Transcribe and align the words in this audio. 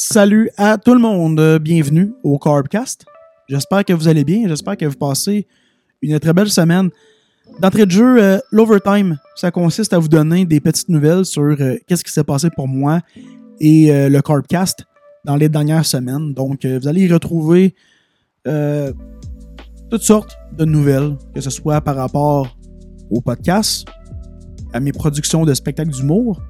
Salut 0.00 0.48
à 0.56 0.78
tout 0.78 0.94
le 0.94 1.00
monde, 1.00 1.58
bienvenue 1.60 2.12
au 2.22 2.38
Carbcast. 2.38 3.04
J'espère 3.48 3.84
que 3.84 3.92
vous 3.92 4.06
allez 4.06 4.22
bien, 4.22 4.46
j'espère 4.46 4.76
que 4.76 4.84
vous 4.84 4.94
passez 4.94 5.48
une 6.02 6.20
très 6.20 6.32
belle 6.32 6.50
semaine. 6.50 6.90
D'entrée 7.58 7.84
de 7.84 7.90
jeu, 7.90 8.22
euh, 8.22 8.38
l'overtime, 8.52 9.18
ça 9.34 9.50
consiste 9.50 9.92
à 9.92 9.98
vous 9.98 10.06
donner 10.06 10.44
des 10.44 10.60
petites 10.60 10.88
nouvelles 10.88 11.24
sur 11.24 11.42
euh, 11.42 11.74
qu'est-ce 11.88 12.04
qui 12.04 12.12
s'est 12.12 12.22
passé 12.22 12.48
pour 12.54 12.68
moi 12.68 13.00
et 13.58 13.92
euh, 13.92 14.08
le 14.08 14.22
Carbcast 14.22 14.84
dans 15.24 15.34
les 15.34 15.48
dernières 15.48 15.84
semaines. 15.84 16.32
Donc, 16.32 16.64
vous 16.64 16.86
allez 16.86 17.06
y 17.06 17.12
retrouver 17.12 17.74
toutes 19.90 20.02
sortes 20.02 20.38
de 20.56 20.64
nouvelles, 20.64 21.16
que 21.34 21.40
ce 21.40 21.50
soit 21.50 21.80
par 21.80 21.96
rapport 21.96 22.56
au 23.10 23.20
podcast, 23.20 23.84
à 24.72 24.78
mes 24.78 24.92
productions 24.92 25.44
de 25.44 25.52
spectacles 25.54 25.90
d'humour 25.90 26.40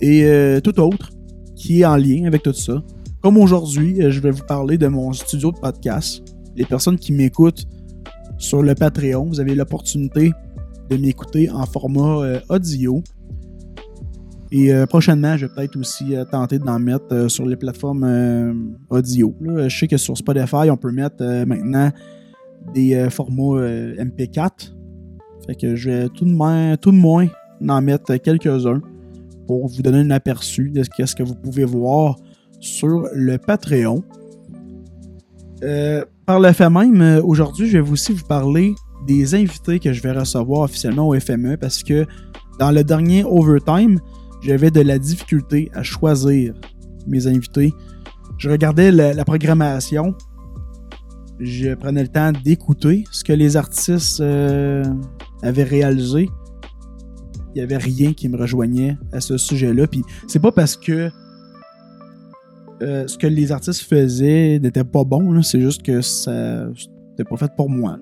et 0.00 0.58
tout 0.64 0.80
autre 0.80 1.13
qui 1.54 1.80
est 1.80 1.84
en 1.84 1.96
lien 1.96 2.24
avec 2.26 2.42
tout 2.42 2.52
ça. 2.52 2.82
Comme 3.22 3.38
aujourd'hui, 3.38 3.96
je 4.10 4.20
vais 4.20 4.30
vous 4.30 4.44
parler 4.44 4.76
de 4.76 4.86
mon 4.86 5.12
studio 5.12 5.50
de 5.50 5.58
podcast. 5.58 6.22
Les 6.56 6.64
personnes 6.64 6.98
qui 6.98 7.12
m'écoutent 7.12 7.66
sur 8.38 8.62
le 8.62 8.74
Patreon, 8.74 9.24
vous 9.24 9.40
avez 9.40 9.54
l'opportunité 9.54 10.32
de 10.90 10.96
m'écouter 10.96 11.50
en 11.50 11.64
format 11.66 12.22
euh, 12.22 12.40
audio. 12.48 13.02
Et 14.52 14.72
euh, 14.72 14.86
prochainement, 14.86 15.36
je 15.36 15.46
vais 15.46 15.52
peut-être 15.54 15.76
aussi 15.76 16.14
euh, 16.14 16.24
tenter 16.24 16.58
d'en 16.58 16.78
mettre 16.78 17.28
sur 17.30 17.46
les 17.46 17.56
plateformes 17.56 18.76
audio. 18.90 19.34
je 19.40 19.68
sais 19.68 19.88
que 19.88 19.96
sur 19.96 20.16
Spotify, 20.16 20.70
on 20.70 20.76
peut 20.76 20.92
mettre 20.92 21.24
maintenant 21.46 21.90
des 22.72 23.08
formats 23.10 23.66
MP4. 23.98 24.74
Fait 25.46 25.54
que 25.54 25.76
je 25.76 25.90
vais 25.90 26.08
tout 26.08 26.24
de, 26.24 26.76
tout 26.76 26.90
de 26.92 26.96
moins 26.96 27.26
en 27.68 27.82
mettre 27.82 28.16
quelques-uns 28.16 28.80
pour 29.46 29.66
vous 29.68 29.82
donner 29.82 29.98
un 29.98 30.10
aperçu 30.10 30.70
de 30.70 30.82
ce 30.82 31.14
que 31.14 31.22
vous 31.22 31.34
pouvez 31.34 31.64
voir 31.64 32.16
sur 32.60 33.06
le 33.14 33.38
Patreon. 33.38 34.02
par 36.26 36.40
le 36.40 36.52
fait 36.52 36.70
même, 36.70 37.20
aujourd'hui, 37.24 37.68
je 37.68 37.78
vais 37.78 37.90
aussi 37.90 38.12
vous 38.12 38.24
parler 38.24 38.74
des 39.06 39.34
invités 39.34 39.78
que 39.78 39.92
je 39.92 40.02
vais 40.02 40.12
recevoir 40.12 40.62
officiellement 40.62 41.08
au 41.08 41.18
FME 41.18 41.56
parce 41.56 41.82
que 41.82 42.06
dans 42.58 42.70
le 42.70 42.84
dernier 42.84 43.24
overtime, 43.24 44.00
j'avais 44.42 44.70
de 44.70 44.80
la 44.80 44.98
difficulté 44.98 45.70
à 45.74 45.82
choisir 45.82 46.54
mes 47.06 47.26
invités. 47.26 47.72
Je 48.38 48.50
regardais 48.50 48.90
la, 48.90 49.24
programmation, 49.24 50.14
je 51.40 51.74
prenais 51.74 52.02
le 52.02 52.08
temps 52.08 52.32
d'écouter 52.32 53.04
ce 53.10 53.24
que 53.24 53.32
les 53.32 53.56
artistes 53.56 54.20
euh, 54.20 54.84
avaient 55.42 55.64
réalisé. 55.64 56.28
Il 57.54 57.58
n'y 57.58 57.62
avait 57.62 57.76
rien 57.76 58.12
qui 58.12 58.28
me 58.28 58.36
rejoignait 58.36 58.96
à 59.12 59.20
ce 59.20 59.36
sujet-là. 59.38 59.86
Puis 59.86 60.02
c'est 60.26 60.40
pas 60.40 60.52
parce 60.52 60.76
que 60.76 61.10
euh, 62.82 63.06
ce 63.06 63.16
que 63.16 63.26
les 63.26 63.52
artistes 63.52 63.82
faisaient 63.82 64.58
n'était 64.58 64.84
pas 64.84 65.04
bon, 65.04 65.40
c'est 65.42 65.60
juste 65.60 65.82
que 65.82 66.00
ça 66.00 66.66
c'était 67.14 67.28
pas 67.28 67.36
fait 67.36 67.52
pour 67.56 67.70
moi. 67.70 67.98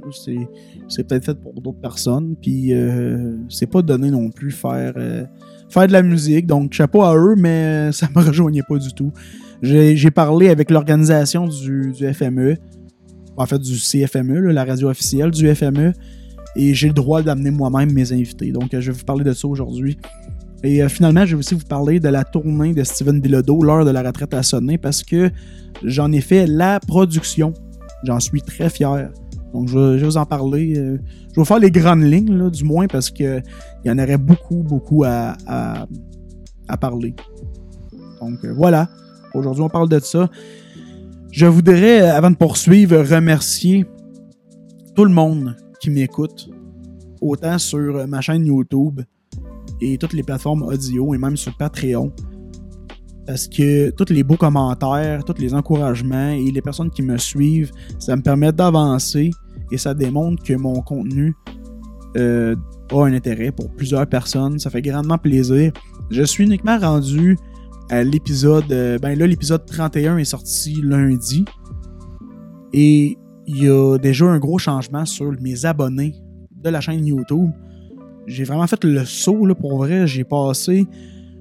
C'est 0.88 1.06
peut-être 1.06 1.26
fait 1.26 1.34
pour 1.34 1.52
d'autres 1.60 1.80
personnes. 1.80 2.34
Puis 2.40 2.72
euh, 2.72 3.36
c'est 3.50 3.66
pas 3.66 3.82
donné 3.82 4.10
non 4.10 4.30
plus 4.30 4.50
faire, 4.50 4.94
euh, 4.96 5.24
faire 5.68 5.86
de 5.86 5.92
la 5.92 6.02
musique. 6.02 6.46
Donc 6.46 6.72
chapeau 6.72 7.02
à 7.02 7.14
eux, 7.14 7.34
mais 7.36 7.92
ça 7.92 8.08
me 8.14 8.22
rejoignait 8.22 8.62
pas 8.66 8.78
du 8.78 8.92
tout. 8.94 9.12
J'ai 9.62 10.10
parlé 10.10 10.48
avec 10.48 10.70
l'organisation 10.70 11.46
du, 11.46 11.92
FME, 12.12 12.56
en 13.36 13.46
fait 13.46 13.58
du 13.58 13.76
CFME, 13.76 14.50
la 14.50 14.64
radio 14.64 14.88
officielle 14.88 15.30
du 15.30 15.54
FME, 15.54 15.92
et 16.56 16.74
j'ai 16.74 16.88
le 16.88 16.94
droit 16.94 17.22
d'amener 17.22 17.50
moi-même 17.50 17.92
mes 17.92 18.12
invités. 18.12 18.52
Donc 18.52 18.68
je 18.72 18.90
vais 18.90 18.98
vous 18.98 19.04
parler 19.04 19.24
de 19.24 19.32
ça 19.32 19.48
aujourd'hui. 19.48 19.98
Et 20.64 20.82
euh, 20.82 20.88
finalement, 20.88 21.26
je 21.26 21.34
vais 21.34 21.40
aussi 21.40 21.54
vous 21.54 21.64
parler 21.64 21.98
de 21.98 22.08
la 22.08 22.24
tournée 22.24 22.72
de 22.72 22.84
Steven 22.84 23.20
Bilodeau, 23.20 23.62
l'heure 23.62 23.84
de 23.84 23.90
la 23.90 24.02
retraite 24.02 24.32
a 24.34 24.42
sonné, 24.42 24.78
parce 24.78 25.02
que 25.02 25.30
j'en 25.82 26.12
ai 26.12 26.20
fait 26.20 26.46
la 26.46 26.78
production 26.80 27.52
J'en 28.04 28.18
suis 28.18 28.42
très 28.42 28.68
fier. 28.68 29.10
Donc, 29.54 29.68
je 29.68 29.78
vais, 29.78 30.04
vous 30.04 30.16
en 30.16 30.26
parler. 30.26 30.76
Euh, 30.76 30.98
je 31.32 31.40
vais 31.40 31.44
faire 31.44 31.60
les 31.60 31.70
grandes 31.70 32.02
lignes, 32.02 32.50
du 32.50 32.64
moins, 32.64 32.88
parce 32.88 33.10
qu'il 33.10 33.42
y 33.84 33.90
en 33.90 33.98
aurait 33.98 34.18
beaucoup, 34.18 34.64
beaucoup 34.64 35.04
à, 35.04 35.36
à, 35.46 36.76
parler. 36.78 37.14
Donc, 38.20 38.44
euh, 38.44 38.52
voilà. 38.52 38.88
Aujourd'hui, 39.34 39.62
on 39.62 39.68
parle 39.68 39.88
de 39.88 40.00
ça. 40.00 40.28
Je 41.30 41.46
voudrais, 41.46 42.00
avant 42.00 42.32
de 42.32 42.36
poursuivre, 42.36 42.96
remercier 42.98 43.86
tout 44.96 45.04
le 45.04 45.12
monde 45.12 45.54
qui 45.82 45.90
m'écoute, 45.90 46.48
autant 47.20 47.58
sur 47.58 48.06
ma 48.06 48.20
chaîne 48.20 48.46
YouTube 48.46 49.00
et 49.80 49.98
toutes 49.98 50.12
les 50.12 50.22
plateformes 50.22 50.62
audio 50.62 51.12
et 51.12 51.18
même 51.18 51.36
sur 51.36 51.56
Patreon. 51.56 52.12
Parce 53.26 53.48
que 53.48 53.90
tous 53.90 54.12
les 54.12 54.22
beaux 54.22 54.36
commentaires, 54.36 55.24
tous 55.24 55.40
les 55.40 55.54
encouragements 55.54 56.30
et 56.30 56.52
les 56.52 56.62
personnes 56.62 56.90
qui 56.90 57.02
me 57.02 57.18
suivent, 57.18 57.72
ça 57.98 58.14
me 58.14 58.22
permet 58.22 58.52
d'avancer 58.52 59.30
et 59.72 59.78
ça 59.78 59.92
démontre 59.92 60.44
que 60.44 60.52
mon 60.54 60.80
contenu 60.82 61.34
euh, 62.16 62.54
a 62.92 63.04
un 63.04 63.12
intérêt 63.12 63.50
pour 63.50 63.68
plusieurs 63.72 64.06
personnes. 64.06 64.60
Ça 64.60 64.70
fait 64.70 64.82
grandement 64.82 65.18
plaisir. 65.18 65.72
Je 66.10 66.22
suis 66.22 66.44
uniquement 66.44 66.78
rendu 66.78 67.36
à 67.90 68.04
l'épisode. 68.04 68.70
Euh, 68.70 68.98
ben 68.98 69.18
là, 69.18 69.26
l'épisode 69.26 69.66
31 69.66 70.18
est 70.18 70.24
sorti 70.24 70.80
lundi. 70.80 71.44
Et 72.72 73.18
il 73.46 73.64
y 73.64 73.68
a 73.68 73.98
déjà 73.98 74.26
un 74.26 74.38
gros 74.38 74.58
changement 74.58 75.04
sur 75.04 75.32
mes 75.40 75.64
abonnés 75.64 76.14
de 76.50 76.70
la 76.70 76.80
chaîne 76.80 77.04
YouTube. 77.06 77.50
J'ai 78.26 78.44
vraiment 78.44 78.66
fait 78.66 78.82
le 78.84 79.04
saut, 79.04 79.46
là, 79.46 79.54
pour 79.54 79.78
vrai. 79.78 80.06
J'ai 80.06 80.24
passé 80.24 80.86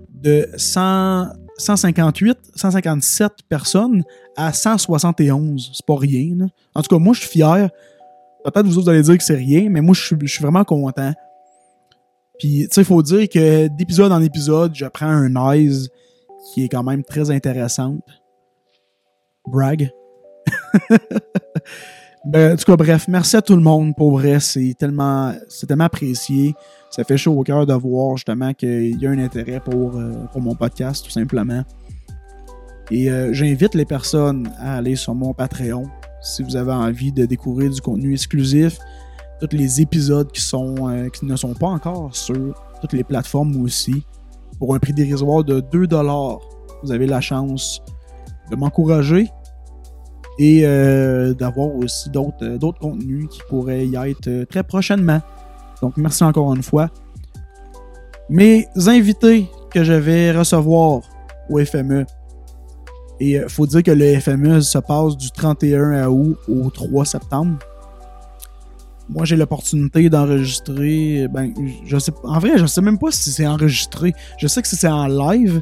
de 0.10 0.48
100, 0.56 1.28
158, 1.58 2.38
157 2.56 3.32
personnes 3.48 4.04
à 4.36 4.52
171. 4.52 5.72
C'est 5.74 5.86
pas 5.86 5.98
rien. 5.98 6.48
En 6.74 6.82
tout 6.82 6.96
cas, 6.96 7.00
moi, 7.00 7.14
je 7.14 7.22
suis 7.22 7.30
fier. 7.30 7.70
Peut-être 8.44 8.66
vous, 8.66 8.82
vous 8.82 8.90
allez 8.90 9.04
dire 9.04 9.18
que 9.18 9.24
c'est 9.24 9.36
rien, 9.36 9.70
mais 9.70 9.82
moi, 9.82 9.94
je 9.94 10.02
suis, 10.02 10.42
vraiment 10.42 10.64
content. 10.64 11.14
Puis, 12.40 12.68
tu 12.68 12.74
sais, 12.74 12.82
il 12.82 12.86
faut 12.86 13.04
dire 13.04 13.30
que 13.30 13.68
d'épisode 13.68 14.12
en 14.12 14.22
épisode, 14.22 14.74
je 14.74 14.86
prends 14.86 15.06
un 15.06 15.54
aise 15.54 15.90
qui 16.52 16.64
est 16.64 16.70
quand 16.70 16.84
même 16.84 17.04
très 17.04 17.30
intéressante. 17.30 18.02
Brag. 19.46 19.92
ben, 22.26 22.54
en 22.54 22.56
tout 22.56 22.66
cas, 22.66 22.76
bref, 22.76 23.08
merci 23.08 23.36
à 23.36 23.42
tout 23.42 23.56
le 23.56 23.62
monde. 23.62 23.96
Pour 23.96 24.12
vrai, 24.18 24.40
c'est 24.40 24.76
tellement, 24.78 25.34
c'est 25.48 25.68
tellement 25.68 25.86
apprécié 25.86 26.56
ça 26.92 27.06
fait 27.06 27.18
chaud 27.18 27.40
au 27.40 27.44
cœur 27.44 27.66
de 27.66 27.74
voir 27.74 28.18
justement 28.18 28.54
qu'il 28.54 29.02
y 29.02 29.08
a 29.08 29.10
un 29.10 29.18
intérêt 29.18 29.62
pour, 29.62 29.96
euh, 29.96 30.12
pour 30.34 30.42
mon 30.42 30.56
podcast, 30.56 31.06
tout 31.06 31.12
simplement. 31.12 31.64
Et 32.92 33.10
euh, 33.10 33.32
j'invite 33.32 33.76
les 33.76 33.86
personnes 33.86 34.52
à 34.60 34.76
aller 34.76 34.98
sur 34.98 35.16
mon 35.16 35.34
Patreon 35.34 35.86
si 36.22 36.44
vous 36.44 36.58
avez 36.58 36.74
envie 36.74 37.14
de 37.14 37.26
découvrir 37.26 37.72
du 37.72 37.80
contenu 37.82 38.12
exclusif, 38.14 38.78
tous 39.40 39.56
les 39.56 39.82
épisodes 39.82 40.32
qui, 40.32 40.42
sont, 40.42 40.90
euh, 40.90 41.08
qui 41.08 41.26
ne 41.26 41.36
sont 41.38 41.54
pas 41.54 41.70
encore 41.70 42.14
sur 42.14 42.54
toutes 42.82 42.94
les 42.94 43.06
plateformes 43.06 43.56
aussi. 43.64 44.06
Pour 44.60 44.76
un 44.76 44.80
prix 44.80 44.94
dérisoire 44.94 45.46
de 45.46 45.62
2$, 45.62 46.40
vous 46.84 46.92
avez 46.92 47.08
la 47.08 47.22
chance 47.22 47.82
de 48.52 48.56
m'encourager 48.58 49.30
et 50.40 50.64
d'avoir 51.38 51.76
aussi 51.76 52.10
d'autres 52.10 52.80
contenus 52.80 53.28
qui 53.30 53.42
pourraient 53.48 53.86
y 53.86 53.96
être 53.96 54.46
très 54.46 54.64
prochainement. 54.64 55.22
Donc, 55.82 55.98
merci 55.98 56.24
encore 56.24 56.54
une 56.54 56.64
fois. 56.64 56.90
Mes 58.30 58.68
invités 58.88 59.50
que 59.72 59.84
je 59.84 59.94
vais 59.94 60.32
recevoir 60.32 61.02
au 61.50 61.60
FME. 61.64 62.06
Et 63.20 63.32
il 63.32 63.38
euh, 63.38 63.48
faut 63.50 63.68
dire 63.68 63.84
que 63.84 63.92
le 63.92 64.20
FME 64.20 64.62
se 64.62 64.78
passe 64.78 65.18
du 65.18 65.32
31 65.32 66.08
août 66.08 66.38
au 66.48 66.70
3 66.70 67.06
septembre. 67.06 67.58
Moi, 69.10 69.26
j'ai 69.26 69.36
l'opportunité 69.36 70.10
d'enregistrer. 70.10 71.28
Ben, 71.30 71.54
je 71.86 71.98
sais, 71.98 72.14
en 72.24 72.40
vrai, 72.40 72.58
je 72.58 72.66
sais 72.66 72.82
même 72.82 72.98
pas 72.98 73.12
si 73.12 73.32
c'est 73.32 73.48
enregistré. 73.48 74.14
Je 74.38 74.48
sais 74.48 74.62
que 74.62 74.68
c'est 74.68 74.88
en 74.88 75.08
live 75.08 75.62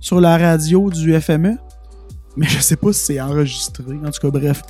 sur 0.00 0.20
la 0.20 0.38
radio 0.38 0.90
du 0.90 1.18
FME, 1.20 1.56
mais 2.36 2.46
je 2.46 2.58
sais 2.60 2.76
pas 2.76 2.92
si 2.92 3.00
c'est 3.00 3.20
enregistré. 3.20 3.84
En 4.04 4.10
tout 4.10 4.20
cas, 4.20 4.30
bref, 4.30 4.62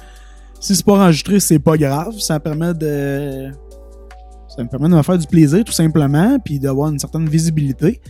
si 0.61 0.75
c'est 0.75 0.85
pas 0.85 0.95
enregistré, 0.95 1.41
c'est 1.41 1.59
pas 1.59 1.77
grave. 1.77 2.19
Ça 2.19 2.41
permet 2.41 2.75
de 2.75 3.51
ça 4.55 4.63
me 4.63 4.69
permet 4.69 4.89
de 4.89 4.95
me 4.95 5.03
faire 5.03 5.19
du 5.19 5.27
plaisir 5.27 5.65
tout 5.65 5.73
simplement, 5.73 6.39
puis 6.39 6.61
d'avoir 6.61 6.91
une 6.91 6.99
certaine 6.99 7.29
visibilité. 7.29 8.01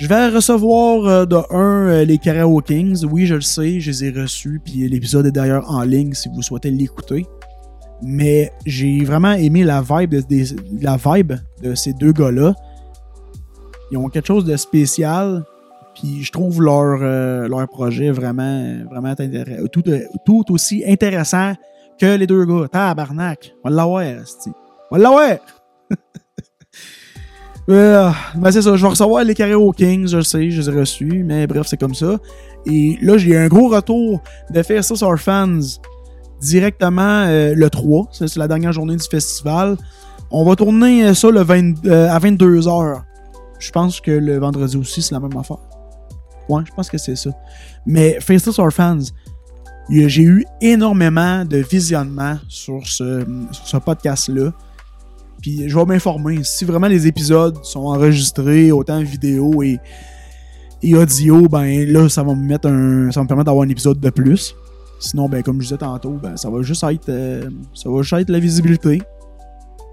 Je 0.00 0.08
vais 0.08 0.28
recevoir 0.30 1.06
euh, 1.06 1.26
de 1.26 1.36
un 1.50 1.88
euh, 1.88 2.04
les 2.04 2.18
Karaoke 2.18 2.66
Kings. 2.66 3.04
Oui, 3.04 3.26
je 3.26 3.36
le 3.36 3.40
sais, 3.40 3.78
je 3.78 3.90
les 3.90 4.04
ai 4.04 4.10
reçus, 4.10 4.60
puis 4.64 4.88
l'épisode 4.88 5.26
est 5.26 5.32
d'ailleurs 5.32 5.70
en 5.70 5.82
ligne 5.82 6.12
si 6.12 6.28
vous 6.28 6.42
souhaitez 6.42 6.70
l'écouter. 6.70 7.26
Mais 8.02 8.52
j'ai 8.66 9.04
vraiment 9.04 9.32
aimé 9.32 9.62
la 9.62 9.80
vibe 9.80 10.14
la 10.80 10.96
vibe 10.96 11.34
de 11.62 11.74
ces 11.76 11.92
deux 11.92 12.12
gars-là. 12.12 12.52
Ils 13.92 13.98
ont 13.98 14.08
quelque 14.08 14.26
chose 14.26 14.44
de 14.44 14.56
spécial, 14.56 15.44
puis 15.94 16.22
je 16.22 16.32
trouve 16.32 16.62
leur, 16.62 17.00
euh, 17.02 17.48
leur 17.48 17.68
projet 17.68 18.10
vraiment, 18.10 18.76
vraiment 18.90 19.14
tout, 19.72 19.82
tout 20.24 20.44
aussi 20.50 20.82
intéressant 20.86 21.54
que 21.98 22.16
les 22.16 22.26
deux 22.26 22.44
gars. 22.44 22.68
Tabarnak, 22.68 23.54
on 23.64 23.68
va 23.68 23.76
l'avoir, 23.76 24.04
voilà 24.90 25.12
ouais! 25.12 25.40
Euh, 27.70 28.10
ben 28.34 28.50
c'est 28.50 28.60
ça, 28.60 28.74
je 28.74 28.82
vais 28.82 28.88
recevoir 28.88 29.22
les 29.22 29.36
carrés 29.36 29.54
aux 29.54 29.70
Kings, 29.70 30.08
je 30.08 30.20
sais, 30.20 30.50
je 30.50 30.60
les 30.60 30.68
ai 30.68 30.80
reçus, 30.80 31.22
mais 31.24 31.46
bref, 31.46 31.64
c'est 31.68 31.76
comme 31.76 31.94
ça. 31.94 32.18
Et 32.66 32.98
là, 33.00 33.16
j'ai 33.18 33.36
un 33.36 33.46
gros 33.46 33.68
retour 33.68 34.20
de 34.50 34.62
Festus 34.64 35.00
Our 35.02 35.16
Fans 35.16 35.60
directement 36.40 37.24
euh, 37.28 37.54
le 37.54 37.70
3, 37.70 38.08
c'est 38.10 38.34
la 38.34 38.48
dernière 38.48 38.72
journée 38.72 38.96
du 38.96 39.06
festival. 39.08 39.76
On 40.32 40.44
va 40.44 40.56
tourner 40.56 41.14
ça 41.14 41.30
le 41.30 41.42
20, 41.42 41.86
à 41.86 42.18
22h. 42.18 43.02
Je 43.60 43.70
pense 43.70 44.00
que 44.00 44.10
le 44.10 44.38
vendredi 44.38 44.76
aussi, 44.76 45.00
c'est 45.00 45.14
la 45.14 45.20
même 45.20 45.36
affaire. 45.38 45.58
Ouais, 46.48 46.62
je 46.66 46.72
pense 46.74 46.90
que 46.90 46.98
c'est 46.98 47.16
ça. 47.16 47.30
Mais 47.86 48.18
Faceless 48.20 48.58
Our 48.58 48.72
Fans, 48.72 48.98
j'ai 49.90 50.22
eu 50.22 50.44
énormément 50.60 51.44
de 51.44 51.58
visionnements 51.58 52.38
sur 52.48 52.86
ce, 52.86 53.24
podcast-là. 53.78 54.52
Puis 55.40 55.68
je 55.68 55.76
vais 55.76 55.84
m'informer. 55.84 56.44
Si 56.44 56.64
vraiment 56.64 56.86
les 56.86 57.06
épisodes 57.06 57.64
sont 57.64 57.86
enregistrés, 57.86 58.70
autant 58.70 59.02
vidéo 59.02 59.62
et, 59.62 59.78
et 60.82 60.94
audio, 60.94 61.48
ben 61.48 61.84
là, 61.90 62.08
ça 62.08 62.22
va 62.22 62.34
me 62.34 62.46
mettre 62.46 62.68
un. 62.68 63.10
Ça 63.10 63.20
va 63.20 63.24
me 63.24 63.28
permettre 63.28 63.46
d'avoir 63.46 63.64
un 63.64 63.68
épisode 63.68 63.98
de 63.98 64.10
plus. 64.10 64.54
Sinon, 65.00 65.28
ben 65.28 65.42
comme 65.42 65.60
je 65.60 65.66
disais 65.66 65.78
tantôt, 65.78 66.12
ben 66.12 66.36
ça 66.36 66.48
va 66.48 66.62
juste 66.62 66.84
être. 66.84 67.08
euh, 67.08 67.50
ça 67.74 67.90
va 67.90 68.02
juste 68.02 68.12
être 68.12 68.30
la 68.30 68.38
visibilité. 68.38 69.02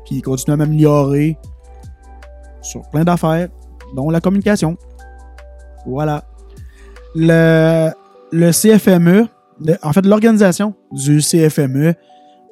Puis 0.06 0.22
continuer 0.22 0.54
à 0.54 0.58
m'améliorer 0.58 1.38
sur 2.62 2.88
plein 2.90 3.04
d'affaires, 3.04 3.50
dont 3.96 4.12
la 4.12 4.22
communication. 4.22 4.78
Voilà. 5.86 6.29
Le, 7.16 7.90
le 8.32 8.52
CFME, 8.52 9.28
en 9.82 9.94
fait, 9.94 10.06
l'organisation 10.06 10.74
du 10.92 11.20
CFME 11.20 11.96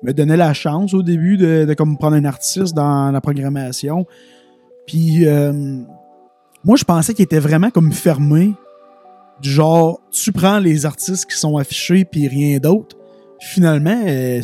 me 0.03 0.13
donnait 0.13 0.37
la 0.37 0.53
chance 0.53 0.93
au 0.93 1.03
début 1.03 1.37
de, 1.37 1.73
comme 1.73 1.97
prendre 1.97 2.15
un 2.15 2.25
artiste 2.25 2.73
dans 2.75 3.11
la 3.11 3.21
programmation. 3.21 4.05
Puis 4.85 5.27
euh, 5.27 5.53
moi, 6.63 6.77
je 6.77 6.83
pensais 6.83 7.13
qu'il 7.13 7.23
était 7.23 7.39
vraiment 7.39 7.69
comme 7.69 7.91
fermé. 7.91 8.53
Du 9.41 9.49
genre, 9.49 10.01
tu 10.11 10.31
prends 10.31 10.59
les 10.59 10.85
artistes 10.85 11.29
qui 11.29 11.37
sont 11.37 11.57
affichés 11.57 12.05
puis 12.05 12.27
rien 12.27 12.57
d'autre. 12.57 12.97
Finalement, 13.39 14.01
euh, 14.07 14.41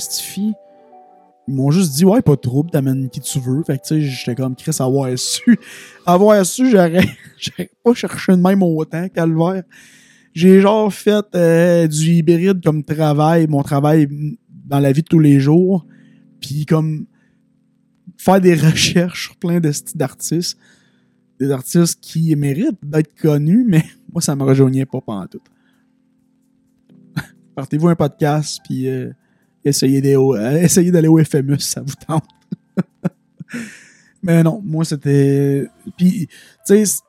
ils 1.47 1.55
m'ont 1.55 1.71
juste 1.71 1.93
dit, 1.93 2.05
ouais, 2.05 2.21
pas 2.21 2.35
de 2.35 2.41
trouble, 2.41 2.69
t'amènes 2.69 3.09
qui 3.09 3.19
tu 3.19 3.39
veux. 3.39 3.63
Fait 3.63 3.77
que, 3.77 3.83
tu 3.83 3.95
sais, 3.95 4.01
j'étais 4.01 4.35
comme, 4.35 4.55
Chris, 4.55 4.75
avoir 4.79 5.09
su. 5.17 5.59
Avoir 6.05 6.45
su, 6.45 6.69
j'aurais 6.69 7.07
j'aurais 7.39 7.69
pas 7.83 7.93
cherché 7.93 8.33
de 8.33 8.37
même 8.37 8.61
autant, 8.61 9.07
calvaire. 9.09 9.63
J'ai 10.33 10.61
genre 10.61 10.91
fait 10.91 11.25
euh, 11.35 11.87
du 11.87 12.13
hybride 12.13 12.63
comme 12.63 12.83
travail, 12.83 13.47
mon 13.47 13.61
travail 13.61 14.07
dans 14.65 14.79
la 14.79 14.91
vie 14.91 15.03
de 15.03 15.07
tous 15.07 15.19
les 15.19 15.39
jours. 15.39 15.85
Puis 16.41 16.65
comme 16.65 17.05
faire 18.17 18.41
des 18.41 18.55
recherches 18.69 19.27
sur 19.27 19.35
plein 19.35 19.59
de 19.59 19.71
styles 19.71 19.97
d'artistes. 19.97 20.57
Des 21.39 21.51
artistes 21.51 21.99
qui 21.99 22.35
méritent 22.35 22.83
d'être 22.83 23.13
connus, 23.19 23.65
mais 23.67 23.83
moi, 24.11 24.21
ça 24.21 24.35
me 24.35 24.43
rejoignait 24.43 24.85
pas 24.85 25.01
tout. 25.29 25.41
Partez-vous 27.55 27.89
un 27.89 27.95
podcast, 27.95 28.59
puis 28.63 28.87
euh, 28.87 29.11
essayez 29.63 30.01
d'aller 30.01 30.15
au, 30.15 30.35
euh, 30.35 30.57
essayez 30.57 30.91
d'aller 30.91 31.07
au 31.07 31.23
FME 31.23 31.57
si 31.59 31.69
ça 31.69 31.81
vous 31.81 31.95
tente. 32.07 32.25
mais 34.23 34.43
non, 34.43 34.61
moi, 34.63 34.85
c'était... 34.85 35.67
Puis, 35.97 36.27
tu 36.65 36.85
sais, 36.85 37.03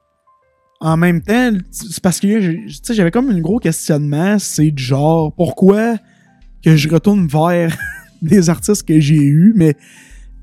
en 0.85 0.99
même 0.99 1.23
temps, 1.23 1.51
c'est 1.71 2.03
parce 2.03 2.21
que 2.21 2.69
j'avais 2.91 3.11
comme 3.11 3.31
un 3.31 3.41
gros 3.41 3.59
questionnement, 3.59 4.39
c'est 4.39 4.71
du 4.71 4.83
genre, 4.83 5.33
pourquoi 5.33 5.97
que 6.63 6.77
je 6.77 6.91
retourne 6.91 7.27
vers 7.27 7.75
des 8.23 8.51
artistes 8.51 8.87
que 8.87 9.01
j'ai 9.01 9.23
eus, 9.23 9.55
mais 9.57 9.77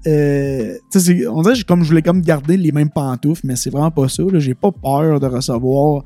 euh, 0.07 0.79
on 1.29 1.43
dirait 1.43 1.61
comme 1.67 1.83
je 1.83 1.89
voulais 1.89 2.01
comme 2.01 2.21
garder 2.21 2.57
les 2.57 2.71
mêmes 2.71 2.89
pantoufles, 2.89 3.45
mais 3.45 3.55
c'est 3.55 3.69
vraiment 3.69 3.91
pas 3.91 4.09
ça. 4.09 4.23
J'ai 4.33 4.55
pas 4.55 4.71
peur 4.71 5.19
de 5.19 5.27
recevoir 5.27 6.03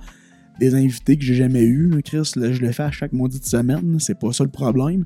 des 0.59 0.75
invités 0.75 1.15
que 1.15 1.23
j'ai 1.23 1.35
jamais 1.35 1.63
eus, 1.63 1.89
Chris. 2.03 2.29
Je 2.35 2.61
le 2.61 2.71
fais 2.73 2.83
à 2.83 2.91
chaque 2.91 3.13
maudite 3.13 3.45
semaine. 3.45 3.97
C'est 3.99 4.19
pas 4.19 4.33
ça 4.33 4.43
le 4.43 4.49
problème. 4.49 5.05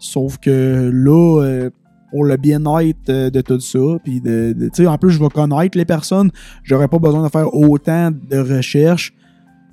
Sauf 0.00 0.38
que 0.38 0.90
là, 0.92 1.42
euh, 1.44 1.70
pour 2.10 2.24
le 2.24 2.36
bien-être 2.36 3.08
euh, 3.08 3.30
de 3.30 3.40
tout 3.40 3.60
ça, 3.60 3.78
puis 4.02 4.20
de, 4.20 4.54
en 4.86 4.98
plus, 4.98 5.10
je 5.10 5.20
vais 5.20 5.28
connaître 5.28 5.76
les 5.76 5.84
personnes. 5.84 6.30
J'aurais 6.62 6.88
pas 6.88 6.98
besoin 6.98 7.22
de 7.22 7.28
faire 7.28 7.52
autant 7.54 8.10
de 8.10 8.38
recherches. 8.38 9.14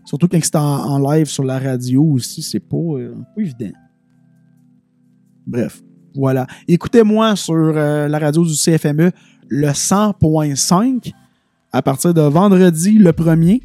Surtout 0.06 0.28
quand 0.28 0.40
c'est 0.42 0.56
en, 0.56 0.62
en 0.62 1.12
live 1.12 1.26
sur 1.26 1.44
la 1.44 1.60
radio 1.60 2.04
aussi, 2.04 2.42
c'est 2.42 2.60
pas, 2.60 2.78
euh, 2.78 3.14
pas 3.36 3.42
évident. 3.42 3.72
Bref, 5.46 5.82
voilà. 6.16 6.48
Écoutez-moi 6.68 7.36
sur 7.36 7.56
euh, 7.56 8.08
la 8.08 8.20
radio 8.20 8.44
du 8.44 8.54
CFME, 8.54 9.12
le 9.50 9.68
100.5, 9.68 11.12
à 11.72 11.82
partir 11.82 12.14
de 12.14 12.22
vendredi 12.22 12.98
le 12.98 13.12
1er 13.12 13.62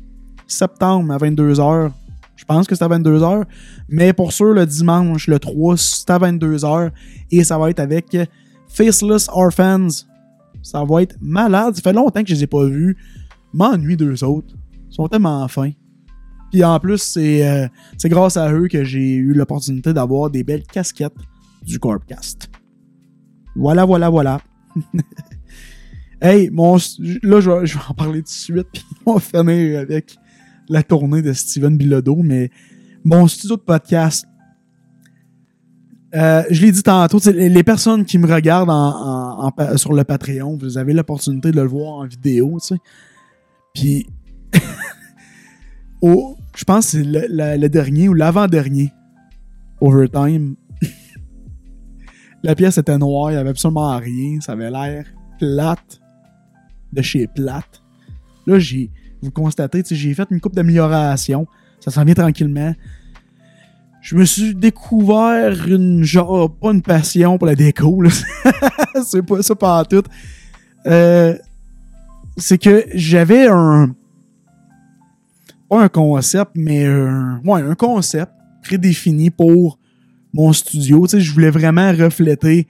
septembre 0.47 1.13
à 1.13 1.19
22h. 1.19 1.91
Je 2.37 2.45
pense 2.45 2.67
que 2.67 2.75
c'est 2.75 2.85
à 2.85 2.89
22h. 2.89 3.45
Mais 3.89 4.13
pour 4.13 4.33
sûr, 4.33 4.53
le 4.53 4.67
dimanche, 4.67 5.29
le 5.29 5.39
3, 5.39 5.77
c'est 5.77 6.11
à 6.11 6.19
22h. 6.19 6.91
Et 7.31 7.45
ça 7.45 7.57
va 7.57 7.71
être 7.71 7.81
avec 7.81 8.17
Faceless 8.73 9.29
Orphans. 9.33 10.07
Ça 10.63 10.85
va 10.85 11.03
être 11.03 11.17
malade. 11.21 11.75
Ça 11.77 11.83
fait 11.83 11.93
longtemps 11.93 12.23
que 12.23 12.29
je 12.29 12.35
les 12.35 12.45
ai 12.45 12.47
pas 12.47 12.65
vus. 12.65 12.97
M'ennuie 13.53 13.97
d'eux 13.97 14.25
autres. 14.25 14.55
Ils 14.89 14.95
sont 14.95 15.09
tellement 15.09 15.47
fins. 15.49 15.73
Puis 16.51 16.63
en 16.63 16.79
plus, 16.79 16.99
c'est 16.99 17.47
euh, 17.47 17.67
grâce 18.05 18.37
à 18.37 18.53
eux 18.53 18.69
que 18.69 18.85
j'ai 18.85 19.15
eu 19.15 19.33
l'opportunité 19.33 19.93
d'avoir 19.93 20.31
des 20.31 20.45
belles 20.45 20.65
casquettes 20.65 21.17
du 21.63 21.79
Corpcast. 21.79 22.51
Voilà, 23.57 23.85
voilà, 23.85 24.11
voilà. 24.11 24.41
hey, 26.21 26.51
mon, 26.51 26.77
là, 26.77 27.41
je 27.41 27.51
vais, 27.51 27.67
je 27.67 27.79
vais 27.79 27.85
en 27.89 27.95
parler 27.95 28.21
tout 28.21 28.25
de 28.25 28.29
suite, 28.29 28.67
puis 28.73 28.85
on 29.07 29.15
va 29.15 29.21
finir 29.21 29.81
avec 29.81 30.17
la 30.69 30.83
tournée 30.83 31.23
de 31.23 31.33
Steven 31.33 31.77
Bilodeau, 31.77 32.17
mais 32.23 32.51
mon 33.05 33.27
studio 33.27 33.57
de 33.57 33.63
podcast, 33.63 34.27
euh, 36.15 36.43
je 36.51 36.61
l'ai 36.63 36.73
dit 36.73 36.83
tantôt, 36.83 37.19
les 37.33 37.63
personnes 37.63 38.05
qui 38.05 38.19
me 38.19 38.27
regardent 38.33 38.71
en, 38.71 38.75
en- 38.75 39.45
en 39.47 39.51
pa- 39.51 39.77
sur 39.79 39.93
le 39.95 40.05
Patreon, 40.05 40.57
vous 40.61 40.77
avez 40.79 40.93
l'opportunité 40.93 41.51
de 41.51 41.57
le 41.61 41.67
voir 41.67 41.95
en 41.99 42.07
vidéo. 42.07 42.59
Puis, 43.75 44.07
je 46.03 46.65
pense 46.67 46.93
que 46.93 47.03
c'est 47.03 47.05
le, 47.05 47.69
dernier 47.69 48.09
ou 48.09 48.15
l'avant-dernier 48.15 48.93
Overtime. 49.81 50.57
la 52.43 52.55
pièce 52.55 52.79
était 52.79 52.99
noire, 52.99 53.31
il 53.31 53.35
n'y 53.35 53.41
avait 53.41 53.51
absolument 53.51 53.97
rien, 53.99 54.41
ça 54.41 54.53
avait 54.53 54.71
l'air 54.71 55.05
plate, 55.39 56.01
de 56.93 57.03
chez 57.03 57.27
plate. 57.27 57.83
Là, 58.47 58.59
j'ai, 58.59 58.91
vous 59.23 59.31
constatez, 59.31 59.83
j'ai 59.91 60.15
fait 60.15 60.29
une 60.31 60.41
coupe 60.41 60.55
d'amélioration, 60.55 61.47
ça 61.81 61.91
s'en 61.91 62.05
vient 62.05 62.15
tranquillement. 62.15 62.75
Je 64.03 64.17
me 64.17 64.25
suis 64.25 64.55
découvert 64.55 65.69
une 65.69 66.03
genre, 66.03 66.53
pas 66.53 66.73
une 66.73 66.83
passion 66.83 67.39
pour 67.39 67.47
la 67.47 67.55
déco, 67.55 68.03
c'est 69.07 69.23
pas 69.23 69.43
ça 69.43 69.55
pas 69.55 69.85
tout. 69.85 70.03
Euh, 70.87 71.37
c'est 72.37 72.59
que 72.59 72.85
j'avais 72.95 73.47
un 73.47 73.95
pas 75.69 75.85
un 75.85 75.89
concept, 75.89 76.51
mais 76.57 76.85
un, 76.85 77.41
ouais, 77.45 77.63
un 77.63 77.75
concept 77.75 78.33
prédéfini 78.63 79.31
pour 79.31 79.79
mon 80.35 80.53
studio. 80.53 81.07
Tu 81.07 81.13
sais, 81.13 81.21
je 81.21 81.33
voulais 81.33 81.51
vraiment 81.51 81.93
refléter 81.93 82.67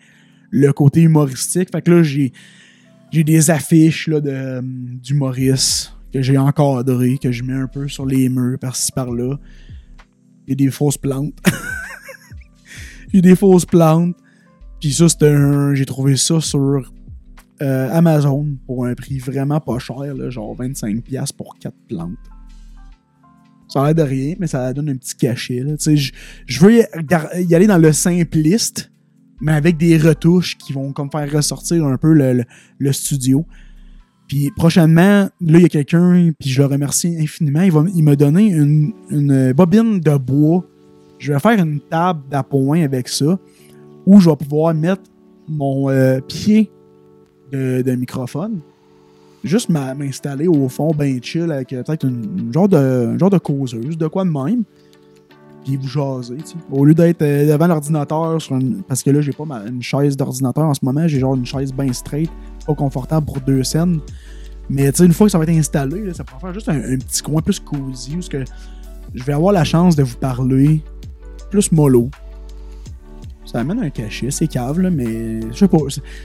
le 0.51 0.73
côté 0.73 1.01
humoristique. 1.01 1.71
Fait 1.73 1.83
que 1.83 1.91
là, 1.91 2.03
j'ai, 2.03 2.33
j'ai 3.11 3.25
des 3.25 3.51
affiches 3.51 4.07
là, 4.07 4.21
de, 4.21 4.61
d'humoristes 4.63 5.95
que 6.13 6.23
j'ai 6.23 6.39
encadrées, 6.39 7.19
que 7.19 7.33
je 7.33 7.43
mets 7.43 7.55
un 7.55 7.67
peu 7.67 7.89
sur 7.89 8.07
les 8.07 8.29
murs 8.29 8.59
par-ci 8.59 8.93
par-là. 8.93 9.39
Il 10.47 10.51
y 10.51 10.53
a 10.53 10.57
des 10.57 10.71
fausses 10.71 10.99
plantes. 10.99 11.35
Il 13.13 13.17
y 13.17 13.19
a 13.19 13.23
des 13.23 13.37
fausses 13.37 13.67
plantes. 13.67 14.17
Puis 14.81 14.93
ça, 14.93 15.09
c'était 15.09 15.29
un. 15.29 15.75
J'ai 15.75 15.87
trouvé 15.87 16.17
ça 16.17 16.41
sur 16.41 16.93
euh, 17.63 17.89
Amazon 17.93 18.49
pour 18.67 18.87
un 18.87 18.95
prix 18.95 19.19
vraiment 19.19 19.61
pas 19.61 19.79
cher, 19.79 20.31
genre 20.31 20.57
25$ 20.57 21.33
pour 21.37 21.57
4 21.59 21.75
plantes. 21.89 22.11
Ça 23.69 23.83
a 23.83 23.87
l'air 23.87 23.95
de 23.95 24.03
rien, 24.03 24.35
mais 24.39 24.47
ça 24.49 24.73
donne 24.73 24.91
un 24.91 24.97
petit 24.97 25.15
cachet. 25.15 25.65
Je 26.47 26.61
veux 26.61 26.81
y, 26.81 27.55
aller 27.55 27.67
dans 27.67 27.79
le 27.79 27.93
simpliste, 27.93 28.91
mais 29.41 29.53
avec 29.53 29.79
des 29.79 29.97
retouches 29.97 30.59
qui 30.59 30.73
vont 30.73 30.93
comme 30.93 31.11
faire 31.11 31.31
ressortir 31.33 31.87
un 31.87 31.97
peu 31.97 32.13
le- 32.13 32.45
le 32.79 32.93
studio. 32.93 33.47
Puis 34.29 34.51
prochainement, 34.57 35.29
là, 35.29 35.31
il 35.41 35.61
y 35.63 35.65
a 35.65 35.69
quelqu'un, 35.69 36.31
puis 36.39 36.49
je 36.51 36.63
le 36.63 36.67
remercie 36.67 37.17
infiniment, 37.19 37.63
il, 37.63 37.73
va, 37.73 37.85
il 37.95 38.03
m'a 38.03 38.17
donné 38.17 38.47
une, 38.47 38.93
une 39.11 39.53
bobine 39.53 40.01
de 40.01 40.17
bois. 40.17 40.65
Je 41.19 41.33
vais 41.33 41.39
faire 41.39 41.59
une 41.63 41.81
table 41.81 42.21
d'appoint 42.31 42.83
avec 42.83 43.09
ça, 43.09 43.39
où 44.07 44.21
je 44.21 44.31
vais 44.31 44.37
pouvoir 44.37 44.75
mettre 44.75 45.03
mon 45.49 45.91
euh, 45.91 46.21
pied 46.21 46.71
de, 47.53 47.95
microphone. 47.95 48.61
Juste 49.45 49.69
m'installer 49.69 50.47
au 50.47 50.69
fond, 50.69 50.93
ben 50.97 51.23
chill, 51.23 51.51
avec 51.53 51.73
euh, 51.73 51.83
peut-être 51.83 52.07
une 52.07 52.51
genre 52.53 52.69
de, 52.69 52.77
un 52.77 53.19
genre 53.19 53.31
de 53.31 53.39
causeuse, 53.39 53.99
de 53.99 54.07
quoi 54.07 54.25
de 54.25 54.31
même. 54.31 54.63
Puis 55.65 55.77
vous 55.77 55.87
jaser, 55.89 56.37
tu 56.37 56.47
sais. 56.47 56.55
Au 56.71 56.85
lieu 56.85 56.95
d'être 56.95 57.23
euh, 57.23 57.53
devant 57.53 57.67
l'ordinateur, 57.67 58.41
sur 58.41 58.57
une- 58.57 58.83
parce 58.83 59.03
que 59.03 59.11
là, 59.11 59.21
j'ai 59.21 59.33
pas 59.33 59.45
ma- 59.45 59.65
une 59.67 59.83
chaise 59.83 60.17
d'ordinateur 60.17 60.65
en 60.65 60.75
ce 60.75 60.85
moment, 60.85 61.07
j'ai 61.07 61.19
genre 61.21 61.35
une 61.35 61.45
chaise 61.47 61.73
bien 61.73 61.93
straight, 61.93 62.31
pas 62.65 62.75
confortable 62.75 63.27
pour 63.27 63.41
deux 63.41 63.63
scènes. 63.63 64.01
Mais 64.71 64.89
une 64.89 65.13
fois 65.13 65.27
que 65.27 65.33
ça 65.33 65.39
va 65.39 65.45
être 65.45 65.51
installé, 65.51 66.13
ça 66.15 66.25
pourra 66.25 66.41
faire 66.41 66.55
juste 66.55 66.69
un, 66.69 66.81
petit 66.97 67.23
coin 67.23 67.43
plus 67.43 67.61
cosy 67.61 68.17
où 68.17 68.21
que 68.29 68.45
je 69.15 69.25
vais 69.25 69.33
avoir 69.33 69.53
la 69.53 69.65
chance 69.65 69.97
de 69.97 70.03
vous 70.03 70.17
parler 70.17 70.81
plus 71.51 71.71
mollo. 71.73 72.11
Ça 73.45 73.61
amène 73.61 73.81
un 73.81 73.91
cachet, 73.91 74.31
c'est 74.31 74.47
cave, 74.47 74.79
mais 74.79 75.41
je 75.53 75.59
sais 75.59 75.69
pas. 75.69 75.79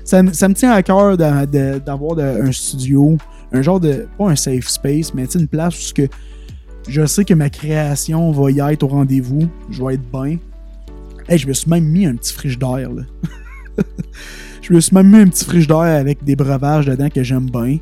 Ça, 0.06 0.24
me- 0.24 0.54
tient 0.54 0.72
à 0.72 0.82
cœur 0.82 1.18
d'avoir 1.18 2.18
un 2.20 2.52
studio, 2.52 3.18
un 3.52 3.62
genre 3.62 3.80
de. 3.80 4.08
Pas 4.18 4.30
un 4.30 4.36
safe 4.36 4.68
space, 4.68 5.14
mais 5.14 5.26
une 5.26 5.48
place 5.48 5.92
où 5.92 5.94
que 5.94 6.08
je 6.88 7.06
sais 7.06 7.26
que 7.26 7.34
ma 7.34 7.50
création 7.50 8.32
va 8.32 8.52
y 8.52 8.60
être 8.60 8.84
au 8.84 8.88
rendez-vous. 8.88 9.50
Je 9.70 9.84
vais 9.84 9.96
être 9.96 10.10
bien. 10.10 10.38
Hey, 11.28 11.38
je 11.38 11.48
me 11.48 11.54
suis 11.54 11.70
même 11.70 11.84
mis 11.84 12.06
un 12.06 12.16
petit 12.16 12.34
frigidaire, 12.34 12.92
là. 12.94 13.04
je 14.68 14.74
me 14.74 14.80
suis 14.82 14.94
même 14.94 15.10
mis 15.10 15.20
un 15.20 15.28
petit 15.28 15.46
frigidaire 15.46 15.78
avec 15.78 16.24
des 16.26 16.36
breuvages 16.36 16.88
dedans 16.88 17.10
que 17.10 17.24
j'aime 17.24 17.50
bien. 17.50 17.78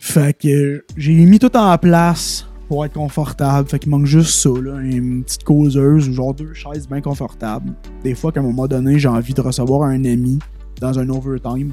Fait 0.00 0.36
que 0.36 0.84
j'ai 0.96 1.14
mis 1.14 1.38
tout 1.38 1.56
en 1.56 1.78
place 1.78 2.46
pour 2.66 2.84
être 2.84 2.94
confortable. 2.94 3.68
Fait 3.68 3.78
qu'il 3.78 3.90
manque 3.90 4.06
juste 4.06 4.30
ça, 4.30 4.50
là. 4.50 4.80
Une 4.80 5.22
petite 5.22 5.44
causeuse 5.44 6.08
ou 6.08 6.12
genre 6.12 6.34
deux 6.34 6.52
chaises 6.54 6.88
bien 6.88 7.00
confortables. 7.00 7.72
Des 8.02 8.16
fois 8.16 8.32
qu'à 8.32 8.40
un 8.40 8.42
moment 8.42 8.66
donné, 8.66 8.98
j'ai 8.98 9.06
envie 9.06 9.32
de 9.32 9.40
recevoir 9.40 9.82
un 9.82 10.04
ami 10.04 10.40
dans 10.80 10.98
un 10.98 11.08
overtime. 11.08 11.72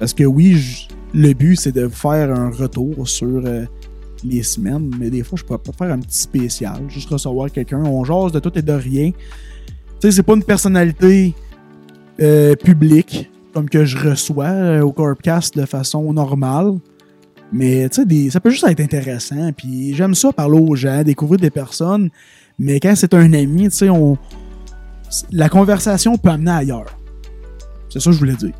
Parce 0.00 0.12
que 0.12 0.24
oui, 0.24 0.88
le 1.14 1.32
but 1.32 1.54
c'est 1.54 1.72
de 1.72 1.86
faire 1.86 2.34
un 2.36 2.50
retour 2.50 3.06
sur 3.08 3.40
euh, 3.44 3.64
les 4.24 4.42
semaines, 4.42 4.90
mais 4.98 5.10
des 5.10 5.22
fois 5.22 5.38
je 5.38 5.44
pourrais 5.44 5.60
pas 5.60 5.72
faire 5.72 5.94
un 5.94 6.00
petit 6.00 6.18
spécial, 6.18 6.82
juste 6.88 7.08
recevoir 7.08 7.52
quelqu'un, 7.52 7.84
on 7.84 8.04
jase 8.04 8.32
de 8.32 8.40
tout 8.40 8.58
et 8.58 8.62
de 8.62 8.72
rien. 8.72 9.12
Tu 9.12 9.16
sais, 10.00 10.10
c'est 10.10 10.22
pas 10.24 10.34
une 10.34 10.42
personnalité 10.42 11.34
euh, 12.20 12.54
publique 12.56 13.30
comme 13.54 13.70
que 13.70 13.84
je 13.84 13.96
reçois 13.96 14.46
euh, 14.46 14.80
au 14.82 14.92
Corpcast 14.92 15.56
de 15.56 15.64
façon 15.64 16.12
normale. 16.12 16.72
Mais 17.52 17.88
tu 17.88 18.02
sais, 18.02 18.30
ça 18.30 18.40
peut 18.40 18.50
juste 18.50 18.66
être 18.66 18.80
intéressant. 18.80 19.52
Puis 19.56 19.94
j'aime 19.94 20.14
ça 20.14 20.32
parler 20.32 20.58
aux 20.58 20.74
gens, 20.74 21.02
découvrir 21.04 21.38
des 21.40 21.50
personnes. 21.50 22.10
Mais 22.58 22.80
quand 22.80 22.94
c'est 22.96 23.14
un 23.14 23.32
ami, 23.32 23.64
tu 23.64 23.70
sais, 23.70 23.88
on... 23.88 24.18
la 25.30 25.48
conversation 25.48 26.18
peut 26.18 26.30
amener 26.30 26.50
ailleurs. 26.50 26.98
C'est 27.88 28.00
ça 28.00 28.10
que 28.10 28.12
je 28.12 28.18
voulais 28.18 28.34
dire. 28.34 28.54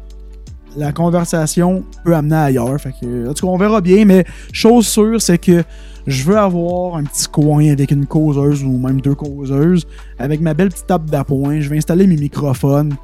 La 0.76 0.92
conversation 0.92 1.84
peut 2.04 2.14
amener 2.14 2.36
ailleurs. 2.36 2.80
Fait 2.80 2.92
que, 3.00 3.28
en 3.28 3.34
tout 3.34 3.46
cas, 3.46 3.52
on 3.52 3.58
verra 3.58 3.80
bien. 3.80 4.04
Mais 4.04 4.24
chose 4.52 4.86
sûre, 4.86 5.20
c'est 5.20 5.38
que 5.38 5.64
je 6.06 6.22
veux 6.22 6.38
avoir 6.38 6.96
un 6.96 7.04
petit 7.04 7.26
coin 7.26 7.68
avec 7.70 7.90
une 7.90 8.06
causeuse 8.06 8.62
ou 8.62 8.78
même 8.78 9.00
deux 9.00 9.14
causeuses. 9.16 9.86
Avec 10.18 10.40
ma 10.40 10.54
belle 10.54 10.68
petite 10.68 10.86
table 10.86 11.10
d'appoint. 11.10 11.60
Je 11.60 11.68
vais 11.68 11.78
installer 11.78 12.06
mes 12.06 12.16
microphones. 12.16 12.94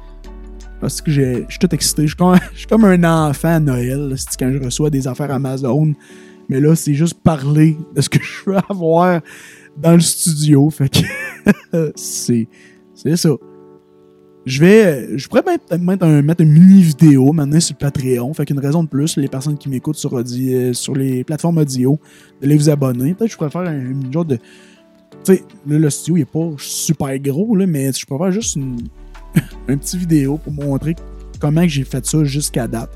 Parce 0.81 0.99
que 0.99 1.11
je 1.11 1.43
suis 1.47 1.59
tout 1.59 1.73
excité. 1.73 2.07
Je 2.07 2.15
suis 2.55 2.67
comme, 2.67 2.83
un 2.85 3.03
enfant 3.03 3.55
à 3.55 3.59
Noël, 3.59 4.15
quand 4.37 4.51
je 4.51 4.57
reçois 4.57 4.89
des 4.89 5.07
affaires 5.07 5.31
Amazon. 5.31 5.93
Mais 6.49 6.59
là, 6.59 6.75
c'est 6.75 6.95
juste 6.95 7.21
parler 7.23 7.77
de 7.95 8.01
ce 8.01 8.09
que 8.09 8.17
je 8.21 8.49
veux 8.49 8.57
avoir 8.69 9.21
dans 9.77 9.93
le 9.93 9.99
studio. 10.01 10.69
Fait 10.71 10.89
que 10.89 11.91
c'est, 11.95 12.47
c'est 12.95 13.15
ça. 13.15 13.29
Je 14.43 14.59
vais. 14.59 15.17
Je 15.19 15.27
pourrais 15.27 15.43
peut-être 15.43 15.79
mettre, 15.79 16.03
un- 16.03 16.23
mettre 16.23 16.41
une 16.41 16.51
mini 16.51 16.81
vidéo 16.81 17.31
maintenant 17.31 17.59
sur 17.59 17.75
le 17.79 17.85
Patreon. 17.85 18.33
Fait 18.33 18.43
qu'une 18.43 18.57
raison 18.59 18.83
de 18.83 18.89
plus, 18.89 19.15
les 19.17 19.27
personnes 19.27 19.55
qui 19.57 19.69
m'écoutent 19.69 19.97
sur, 19.97 20.17
euh, 20.17 20.73
sur 20.73 20.95
les 20.95 21.23
plateformes 21.23 21.59
audio, 21.59 21.99
de 22.41 22.47
les 22.47 22.57
vous 22.57 22.69
abonner. 22.71 23.13
Peut-être 23.13 23.27
que 23.27 23.33
je 23.33 23.37
pourrais 23.37 23.51
faire 23.51 23.61
un, 23.61 23.79
une 23.79 24.11
genre 24.11 24.25
de. 24.25 24.37
Tu 25.23 25.35
sais, 25.35 25.43
là, 25.67 25.77
le 25.77 25.89
studio 25.91 26.17
il 26.17 26.21
est 26.21 26.25
pas 26.25 26.49
super 26.57 27.19
gros, 27.19 27.55
là, 27.55 27.67
mais 27.67 27.91
je 27.93 28.03
pourrais 28.03 28.31
faire 28.31 28.41
juste 28.41 28.55
une, 28.55 28.77
un 29.67 29.77
petit 29.77 29.97
vidéo 29.97 30.37
pour 30.37 30.53
montrer 30.53 30.95
comment 31.39 31.67
j'ai 31.67 31.83
fait 31.83 32.05
ça 32.05 32.23
jusqu'à 32.23 32.67
date. 32.67 32.91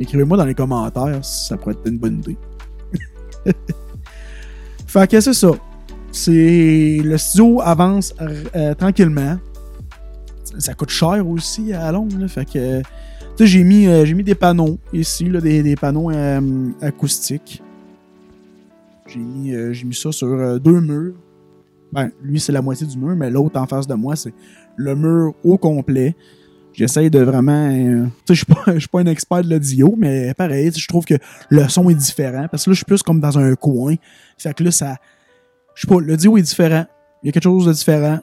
Écrivez-moi 0.00 0.36
dans 0.36 0.44
les 0.44 0.54
commentaires 0.54 1.24
si 1.24 1.46
ça 1.46 1.56
pourrait 1.56 1.74
être 1.74 1.86
une 1.86 1.98
bonne 1.98 2.18
idée. 2.18 2.36
fait 4.86 5.10
que 5.10 5.20
c'est 5.20 5.34
ça. 5.34 5.50
C'est 6.12 7.00
le 7.04 7.18
studio 7.18 7.60
avance 7.60 8.14
euh, 8.20 8.74
tranquillement. 8.74 9.38
Ça 10.58 10.74
coûte 10.74 10.88
cher 10.88 11.26
aussi 11.28 11.72
à 11.72 11.92
mis, 13.62 13.86
euh, 13.86 14.04
j'ai 14.04 14.14
mis 14.14 14.24
des 14.24 14.34
panneaux 14.34 14.78
ici, 14.92 15.24
des, 15.24 15.76
panneaux 15.76 16.10
euh, 16.10 16.70
acoustiques. 16.80 17.62
J'ai 19.06 19.18
mis, 19.18 19.52
mis 19.84 19.94
ça 19.94 20.10
sur 20.10 20.58
deux 20.60 20.80
murs. 20.80 21.14
Ben, 21.92 22.10
lui, 22.22 22.38
c'est 22.38 22.52
la 22.52 22.62
moitié 22.62 22.86
du 22.86 22.98
mur, 22.98 23.16
mais 23.16 23.30
l'autre 23.30 23.58
en 23.58 23.66
face 23.66 23.86
de 23.86 23.94
moi, 23.94 24.16
c'est 24.16 24.34
le 24.76 24.94
mur 24.94 25.34
au 25.44 25.56
complet. 25.56 26.14
J'essaye 26.72 27.10
de 27.10 27.20
vraiment. 27.20 27.70
euh, 27.70 28.06
je 28.28 28.34
suis 28.34 28.46
pas, 28.46 29.00
un 29.00 29.06
expert 29.06 29.42
de 29.42 29.50
l'audio, 29.50 29.94
mais 29.96 30.34
pareil, 30.34 30.70
je 30.76 30.86
trouve 30.86 31.04
que 31.04 31.14
le 31.48 31.68
son 31.68 31.88
est 31.90 31.94
différent. 31.94 32.46
Parce 32.50 32.64
que 32.64 32.70
là, 32.70 32.74
je 32.74 32.78
suis 32.78 32.84
plus 32.84 33.02
comme 33.02 33.20
dans 33.20 33.38
un 33.38 33.54
coin. 33.54 33.94
Fait 34.36 34.54
que 34.54 34.62
là, 34.62 34.70
ça. 34.70 34.96
Je 35.74 35.82
sais 35.82 35.86
pas, 35.86 36.00
l'audio 36.00 36.36
est 36.36 36.42
différent. 36.42 36.84
Il 37.22 37.26
y 37.26 37.28
a 37.30 37.32
quelque 37.32 37.44
chose 37.44 37.66
de 37.66 37.72
différent. 37.72 38.18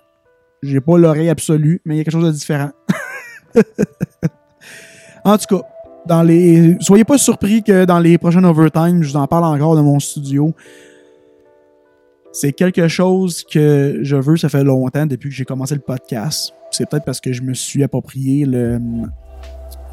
J'ai 0.62 0.80
pas 0.80 0.98
l'oreille 0.98 1.30
absolue, 1.30 1.82
mais 1.86 1.96
il 1.96 1.98
y 1.98 2.02
a 2.02 2.04
quelque 2.04 2.14
chose 2.14 2.26
de 2.26 2.32
différent. 2.32 2.72
en 5.26 5.38
tout 5.38 5.58
cas, 5.58 5.62
dans 6.06 6.24
les. 6.24 6.78
Soyez 6.80 7.04
pas 7.04 7.18
surpris 7.18 7.64
que 7.64 7.86
dans 7.86 8.00
les 8.00 8.18
prochains 8.18 8.44
overtime, 8.44 9.04
je 9.04 9.10
vous 9.10 9.18
en 9.18 9.28
parle 9.28 9.44
encore 9.44 9.76
de 9.76 9.82
mon 9.82 10.00
studio. 10.00 10.54
C'est 12.38 12.52
quelque 12.52 12.90
chose 12.90 13.46
que 13.46 14.00
je 14.02 14.18
veux, 14.18 14.36
ça 14.36 14.50
fait 14.50 14.66
longtemps 14.66 15.06
depuis 15.06 15.30
que 15.30 15.36
j'ai 15.36 15.46
commencé 15.46 15.74
le 15.74 15.80
podcast. 15.80 16.54
C'est 16.70 16.86
peut-être 16.90 17.06
parce 17.06 17.22
que 17.22 17.32
je 17.32 17.42
me 17.42 17.54
suis 17.54 17.82
approprié 17.82 18.46
le, 18.46 18.78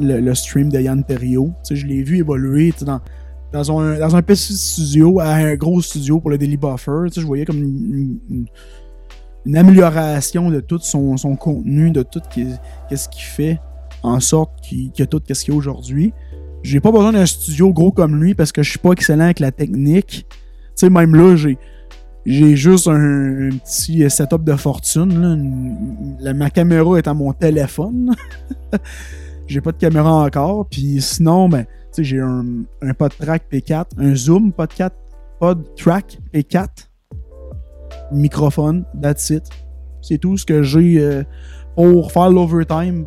le, 0.00 0.34
stream 0.34 0.68
de 0.68 0.80
Yann 0.80 1.04
Terrio. 1.04 1.52
Je 1.70 1.86
l'ai 1.86 2.02
vu 2.02 2.18
évoluer 2.18 2.74
dans, 2.84 3.00
dans, 3.52 3.78
un, 3.78 3.96
dans 3.96 4.16
un 4.16 4.22
petit 4.22 4.56
studio 4.56 5.20
à 5.20 5.34
un 5.34 5.54
gros 5.54 5.80
studio 5.80 6.18
pour 6.18 6.30
le 6.30 6.38
Daily 6.38 6.56
Buffer. 6.56 7.04
Je 7.14 7.20
voyais 7.20 7.44
comme 7.44 7.62
une, 7.62 8.48
amélioration 9.56 10.50
de 10.50 10.58
tout 10.58 10.80
son, 10.80 11.16
son 11.16 11.36
contenu, 11.36 11.92
de 11.92 12.02
tout 12.02 12.22
qu'est-ce 12.34 13.08
qu'il 13.08 13.22
fait, 13.22 13.60
en 14.02 14.18
sorte 14.18 14.60
qu'il 14.62 14.90
a 14.98 15.06
tout 15.06 15.20
qu'est-ce 15.20 15.44
qu'il 15.44 15.54
y 15.54 15.56
a 15.56 15.58
aujourd'hui. 15.58 16.12
J'ai 16.64 16.80
pas 16.80 16.90
besoin 16.90 17.12
d'un 17.12 17.24
studio 17.24 17.72
gros 17.72 17.92
comme 17.92 18.20
lui 18.20 18.34
parce 18.34 18.50
que 18.50 18.64
je 18.64 18.70
suis 18.70 18.80
pas 18.80 18.90
excellent 18.90 19.26
avec 19.26 19.38
la 19.38 19.52
technique. 19.52 20.26
Tu 20.28 20.36
sais, 20.74 20.90
même 20.90 21.14
là, 21.14 21.36
j'ai 21.36 21.56
j'ai 22.24 22.56
juste 22.56 22.88
un, 22.88 23.50
petit 23.64 24.08
setup 24.08 24.44
de 24.44 24.54
fortune. 24.56 26.16
la- 26.20 26.34
ma 26.34 26.50
caméra 26.50 26.98
est 26.98 27.08
à 27.08 27.14
mon 27.14 27.32
téléphone. 27.32 28.14
j'ai 29.46 29.60
pas 29.60 29.72
de 29.72 29.78
caméra 29.78 30.24
encore. 30.24 30.66
Puis 30.66 31.00
sinon, 31.00 31.48
ben, 31.48 31.64
j'ai 31.98 32.20
un, 32.20 32.44
un 32.80 32.94
PodTrack 32.94 33.44
P4, 33.50 33.86
un 33.98 34.14
Zoom 34.14 34.52
PodTrack, 34.52 34.92
PodTrack 35.40 36.18
P4, 36.32 36.68
microphone, 38.12 38.84
that's 39.00 39.30
it. 39.30 39.44
C'est 40.00 40.18
tout 40.18 40.36
ce 40.36 40.46
que 40.46 40.62
j'ai 40.62 41.00
euh, 41.00 41.22
pour 41.74 42.12
faire 42.12 42.30
l'overtime. 42.30 43.06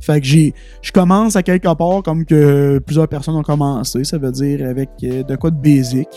Fait 0.00 0.20
que 0.20 0.26
j'ai, 0.26 0.54
je 0.80 0.90
commence 0.90 1.36
à 1.36 1.42
quelque 1.42 1.72
part 1.74 2.02
comme 2.02 2.24
que 2.24 2.78
plusieurs 2.78 3.06
personnes 3.06 3.36
ont 3.36 3.42
commencé. 3.42 4.02
Ça 4.04 4.18
veut 4.18 4.32
dire 4.32 4.68
avec 4.68 4.90
euh, 5.04 5.22
de 5.22 5.36
quoi 5.36 5.50
de 5.50 5.56
basic, 5.56 6.08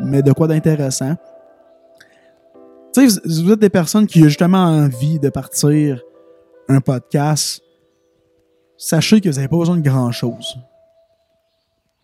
mais 0.00 0.22
de 0.22 0.32
quoi 0.32 0.46
d'intéressant. 0.46 1.14
Tu 2.94 3.10
sais, 3.10 3.20
vous, 3.24 3.52
êtes 3.52 3.58
des 3.58 3.70
personnes 3.70 4.06
qui 4.06 4.22
ont 4.22 4.28
justement 4.28 4.64
envie 4.64 5.18
de 5.18 5.28
partir 5.28 6.00
un 6.68 6.80
podcast. 6.80 7.60
Sachez 8.76 9.20
que 9.20 9.28
vous 9.28 9.34
n'avez 9.34 9.48
pas 9.48 9.56
besoin 9.56 9.76
de 9.76 9.82
grand-chose. 9.82 10.56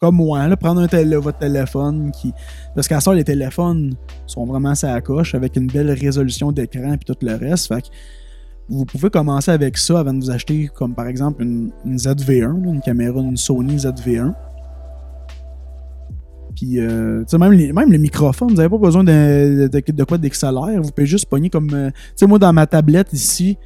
Comme 0.01 0.17
moi, 0.17 0.57
prendre 0.57 0.81
votre 1.19 1.39
téléphone 1.39 2.11
qui. 2.11 2.33
Parce 2.75 2.89
qu'à 2.89 3.01
ça, 3.01 3.15
les 3.15 3.23
téléphones 3.23 3.95
sont 4.27 4.47
vraiment 4.47 4.73
à 4.83 4.87
la 4.87 5.01
coche 5.01 5.35
avec 5.35 5.57
une 5.57 5.69
belle 5.69 5.91
résolution 5.93 6.51
d'écran 6.51 6.95
et 6.95 6.99
tout 6.99 7.15
le 7.21 7.37
reste. 7.37 7.69
Fait 7.69 7.83
que 7.83 7.89
vous 8.69 8.85
pouvez 8.85 9.11
commencer 9.11 9.51
avec 9.51 9.77
ça 9.79 10.01
avant 10.01 10.15
de 10.15 10.25
vous 10.25 10.31
acheter, 10.31 10.69
comme 10.75 10.95
par 10.95 11.07
exemple 11.07 11.43
une, 11.43 11.71
une 11.85 11.99
ZV1, 11.99 12.65
là, 12.65 12.71
une 12.73 12.81
caméra, 12.81 13.21
une 13.21 13.37
Sony 13.37 13.77
ZV1. 13.77 14.33
Puis, 16.55 16.79
euh, 16.81 17.25
même 17.39 17.73
même 17.73 17.93
les 17.93 17.99
microphones, 17.99 18.49
vous 18.49 18.55
n'avez 18.57 18.69
pas 18.69 18.79
besoin 18.79 19.05
de, 19.05 19.69
de, 19.69 20.05
quoi 20.05 20.19
d'XLR. 20.19 20.83
Vous 20.83 20.91
pouvez 20.91 21.07
juste 21.07 21.27
pogner 21.27 21.49
comme. 21.51 21.71
euh, 21.73 21.91
tu 21.91 21.97
sais, 22.17 22.27
moi, 22.27 22.39
dans 22.39 22.53
ma 22.53 22.67
tablette 22.67 23.13
ici, 23.13 23.57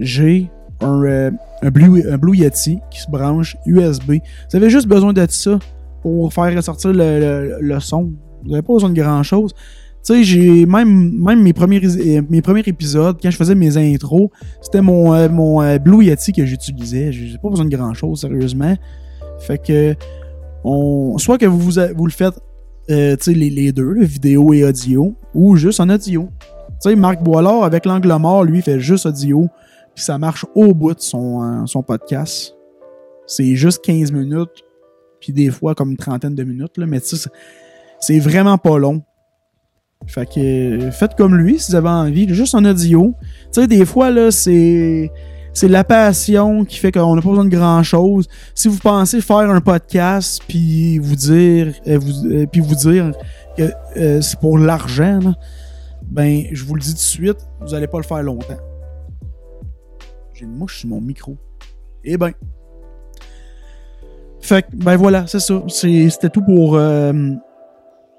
j'ai 0.00 0.50
un, 0.80 1.02
euh, 1.04 1.30
un, 1.62 1.70
Blue, 1.70 2.02
un 2.10 2.18
Blue 2.18 2.36
Yeti 2.36 2.78
qui 2.90 3.00
se 3.00 3.10
branche 3.10 3.56
USB. 3.66 4.12
Vous 4.50 4.56
avez 4.56 4.70
juste 4.70 4.88
besoin 4.88 5.12
de 5.12 5.24
ça 5.28 5.58
pour 6.02 6.32
faire 6.32 6.54
ressortir 6.54 6.92
le, 6.92 7.20
le- 7.20 7.56
le 7.60 7.80
son. 7.80 8.12
Vous 8.44 8.50
n'avez 8.50 8.62
pas 8.62 8.72
besoin 8.72 8.90
de 8.90 9.00
grand-chose. 9.00 9.52
Tu 10.04 10.14
sais, 10.14 10.24
j'ai 10.24 10.66
même, 10.66 11.12
même 11.16 11.40
mes, 11.44 11.52
premiers, 11.52 11.80
mes 12.28 12.42
premiers 12.42 12.64
épisodes, 12.66 13.16
quand 13.22 13.30
je 13.30 13.36
faisais 13.36 13.54
mes 13.54 13.76
intros, 13.76 14.30
c'était 14.60 14.80
mon, 14.82 15.28
mon 15.28 15.76
Blue 15.76 16.04
Yeti 16.04 16.32
que 16.32 16.44
j'utilisais. 16.44 17.12
J'ai 17.12 17.38
pas 17.38 17.48
besoin 17.48 17.66
de 17.66 17.76
grand-chose, 17.76 18.22
sérieusement. 18.22 18.74
Fait 19.38 19.58
que, 19.58 19.94
soit 21.18 21.38
que 21.38 21.46
vous, 21.46 21.58
vous, 21.58 21.80
vous 21.96 22.06
le 22.06 22.12
faites, 22.12 22.34
euh, 22.90 23.16
les, 23.26 23.50
les 23.50 23.72
deux, 23.72 24.02
vidéo 24.02 24.52
et 24.52 24.64
audio, 24.64 25.14
ou 25.34 25.56
juste 25.56 25.80
en 25.80 25.88
audio. 25.88 26.28
Tu 26.82 26.90
sais, 26.90 26.96
Marc 26.96 27.22
Boilard, 27.22 27.64
avec 27.64 27.86
l'angle 27.86 28.12
mort, 28.16 28.44
lui, 28.44 28.60
fait 28.62 28.80
juste 28.80 29.06
audio, 29.06 29.48
puis 29.94 30.04
ça 30.04 30.18
marche 30.18 30.44
au 30.54 30.74
bout 30.74 30.94
de 30.94 31.00
son, 31.00 31.42
euh, 31.42 31.66
son 31.66 31.82
podcast. 31.82 32.54
C'est 33.26 33.54
juste 33.54 33.84
15 33.84 34.10
minutes, 34.12 34.64
puis 35.20 35.32
des 35.32 35.50
fois 35.50 35.74
comme 35.74 35.92
une 35.92 35.96
trentaine 35.96 36.34
de 36.34 36.42
minutes, 36.42 36.76
là, 36.76 36.86
mais 36.86 36.98
c'est 38.00 38.18
vraiment 38.18 38.58
pas 38.58 38.78
long. 38.78 39.02
Fait 40.08 40.26
que 40.26 40.90
faites 40.90 41.14
comme 41.14 41.36
lui 41.36 41.58
si 41.60 41.70
vous 41.70 41.76
avez 41.76 41.88
envie, 41.88 42.28
juste 42.34 42.54
en 42.54 42.64
audio. 42.64 43.14
Tu 43.52 43.60
sais, 43.60 43.66
des 43.66 43.84
fois, 43.84 44.10
là, 44.10 44.30
c'est. 44.30 45.10
C'est 45.54 45.68
la 45.68 45.84
passion 45.84 46.64
qui 46.64 46.78
fait 46.78 46.90
qu'on 46.90 47.14
n'a 47.14 47.20
pas 47.20 47.28
besoin 47.28 47.44
de 47.44 47.54
grand 47.54 47.82
chose. 47.82 48.26
Si 48.54 48.68
vous 48.68 48.78
pensez 48.78 49.20
faire 49.20 49.36
un 49.36 49.60
podcast 49.60 50.42
puis 50.48 50.98
vous 50.98 51.14
dire 51.14 51.74
euh, 51.86 52.00
euh, 52.24 52.46
dire 52.46 53.12
que 53.56 53.70
euh, 53.98 54.20
c'est 54.22 54.40
pour 54.40 54.56
l'argent, 54.56 55.20
ben 56.02 56.44
je 56.52 56.64
vous 56.64 56.74
le 56.74 56.80
dis 56.80 56.90
tout 56.90 56.94
de 56.94 56.98
suite, 56.98 57.38
vous 57.60 57.74
allez 57.74 57.86
pas 57.86 57.98
le 57.98 58.04
faire 58.04 58.22
longtemps. 58.22 58.56
J'ai 60.32 60.46
une 60.46 60.56
mouche 60.56 60.80
sur 60.80 60.88
mon 60.88 61.00
micro. 61.02 61.36
Eh 62.02 62.16
ben. 62.16 62.32
Fait 64.40 64.62
que, 64.62 64.74
ben 64.74 64.96
voilà, 64.96 65.26
c'est 65.26 65.38
ça. 65.38 65.62
C'était 65.68 66.30
tout 66.30 66.42
pour 66.42 66.80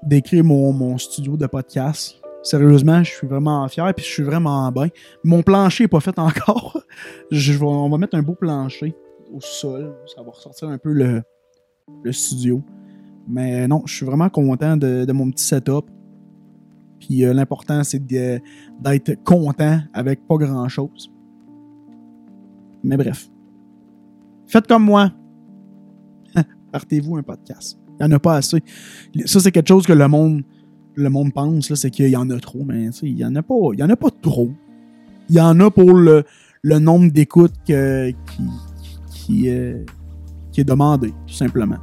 décrire 0.04 0.44
mon 0.44 0.96
studio 0.98 1.36
de 1.36 1.46
podcast. 1.46 2.23
Sérieusement, 2.44 3.02
je 3.02 3.10
suis 3.10 3.26
vraiment 3.26 3.66
fier 3.68 3.92
puis 3.94 4.04
je 4.04 4.10
suis 4.10 4.22
vraiment 4.22 4.70
bien. 4.70 4.88
Mon 5.24 5.42
plancher 5.42 5.84
n'est 5.84 5.88
pas 5.88 6.00
fait 6.00 6.18
encore. 6.18 6.78
Je 7.30 7.58
on 7.64 7.88
va 7.88 7.96
mettre 7.96 8.16
un 8.16 8.22
beau 8.22 8.34
plancher 8.34 8.94
au 9.32 9.40
sol. 9.40 9.96
Ça 10.14 10.22
va 10.22 10.30
ressortir 10.30 10.68
un 10.68 10.76
peu 10.76 10.92
le, 10.92 11.22
studio. 12.12 12.62
Mais 13.26 13.66
non, 13.66 13.82
je 13.86 13.94
suis 13.94 14.06
vraiment 14.06 14.28
content 14.28 14.76
de, 14.76 15.10
mon 15.12 15.30
petit 15.30 15.44
setup. 15.44 15.86
Puis 17.00 17.24
euh, 17.24 17.32
l'important, 17.32 17.82
c'est 17.82 18.04
d'être 18.06 19.24
content 19.24 19.80
avec 19.94 20.26
pas 20.28 20.36
grand-chose. 20.36 21.10
Mais 22.82 22.98
bref. 22.98 23.30
Faites 24.46 24.66
comme 24.66 24.84
moi. 24.84 25.10
Partez-vous 26.72 27.16
un 27.16 27.22
podcast. 27.22 27.78
Il 27.98 28.06
n'y 28.06 28.12
en 28.12 28.16
a 28.16 28.18
pas 28.18 28.36
assez. 28.36 28.62
Ça, 29.24 29.40
c'est 29.40 29.50
quelque 29.50 29.68
chose 29.68 29.86
que 29.86 29.94
le 29.94 30.08
monde, 30.08 30.42
le 30.96 31.10
monde 31.10 31.32
pense, 31.32 31.74
c'est 31.74 31.90
qu'il 31.90 32.08
y 32.08 32.16
en 32.16 32.30
a 32.30 32.38
trop, 32.38 32.64
mais 32.64 32.88
il 33.02 33.14
n'y 33.14 33.24
en, 33.24 33.34
a 33.34 33.42
pas- 33.42 33.54
il 33.72 33.78
y 33.80 33.82
en 33.82 33.90
a 33.90 33.96
pas 33.96 34.10
trop. 34.22 34.50
Il 35.28 35.36
y 35.36 35.40
en 35.40 35.58
a 35.60 35.70
pour 35.70 35.92
le, 35.94 36.24
nombre 36.64 37.10
d'écoutes 37.10 37.52
euh, 37.70 38.12
qui 39.10 39.48
est 39.48 39.84
demandé, 40.64 41.12
tout 41.26 41.34
simplement. 41.34 41.78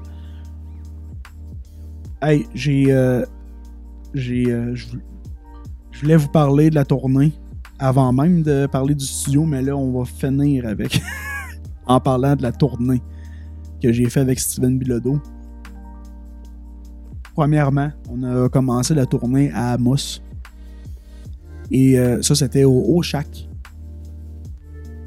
Hey, 2.22 2.46
j'ai. 2.54 2.86
euh, 2.92 3.26
j'ai. 4.14 4.52
euh, 4.52 4.76
je 4.76 6.02
voulais 6.02 6.18
vous 6.18 6.30
parler 6.30 6.70
de 6.70 6.76
la 6.76 6.86
tournée 6.86 7.34
avant 7.80 8.14
même 8.14 8.44
de 8.44 8.68
parler 8.68 8.94
du 8.94 9.06
studio, 9.06 9.44
mais 9.46 9.62
là, 9.62 9.76
on 9.76 10.00
va 10.00 10.06
finir 10.06 10.68
avec. 10.68 11.02
en 11.86 12.00
parlant 12.00 12.36
de 12.36 12.44
la 12.44 12.52
tournée 12.52 13.02
que 13.82 13.92
j'ai 13.92 14.10
fait 14.10 14.20
avec 14.22 14.40
Steven 14.40 14.78
Bilodeau. 14.78 15.20
Premièrement, 17.42 17.90
on 18.08 18.22
a 18.22 18.50
commencé 18.50 18.94
la 18.94 19.08
tournée 19.08 19.50
à 19.52 19.72
Amos. 19.72 20.22
Et 21.72 21.98
euh, 21.98 22.22
ça, 22.22 22.36
c'était 22.36 22.66
au 22.66 22.96
Oshak. 22.96 23.50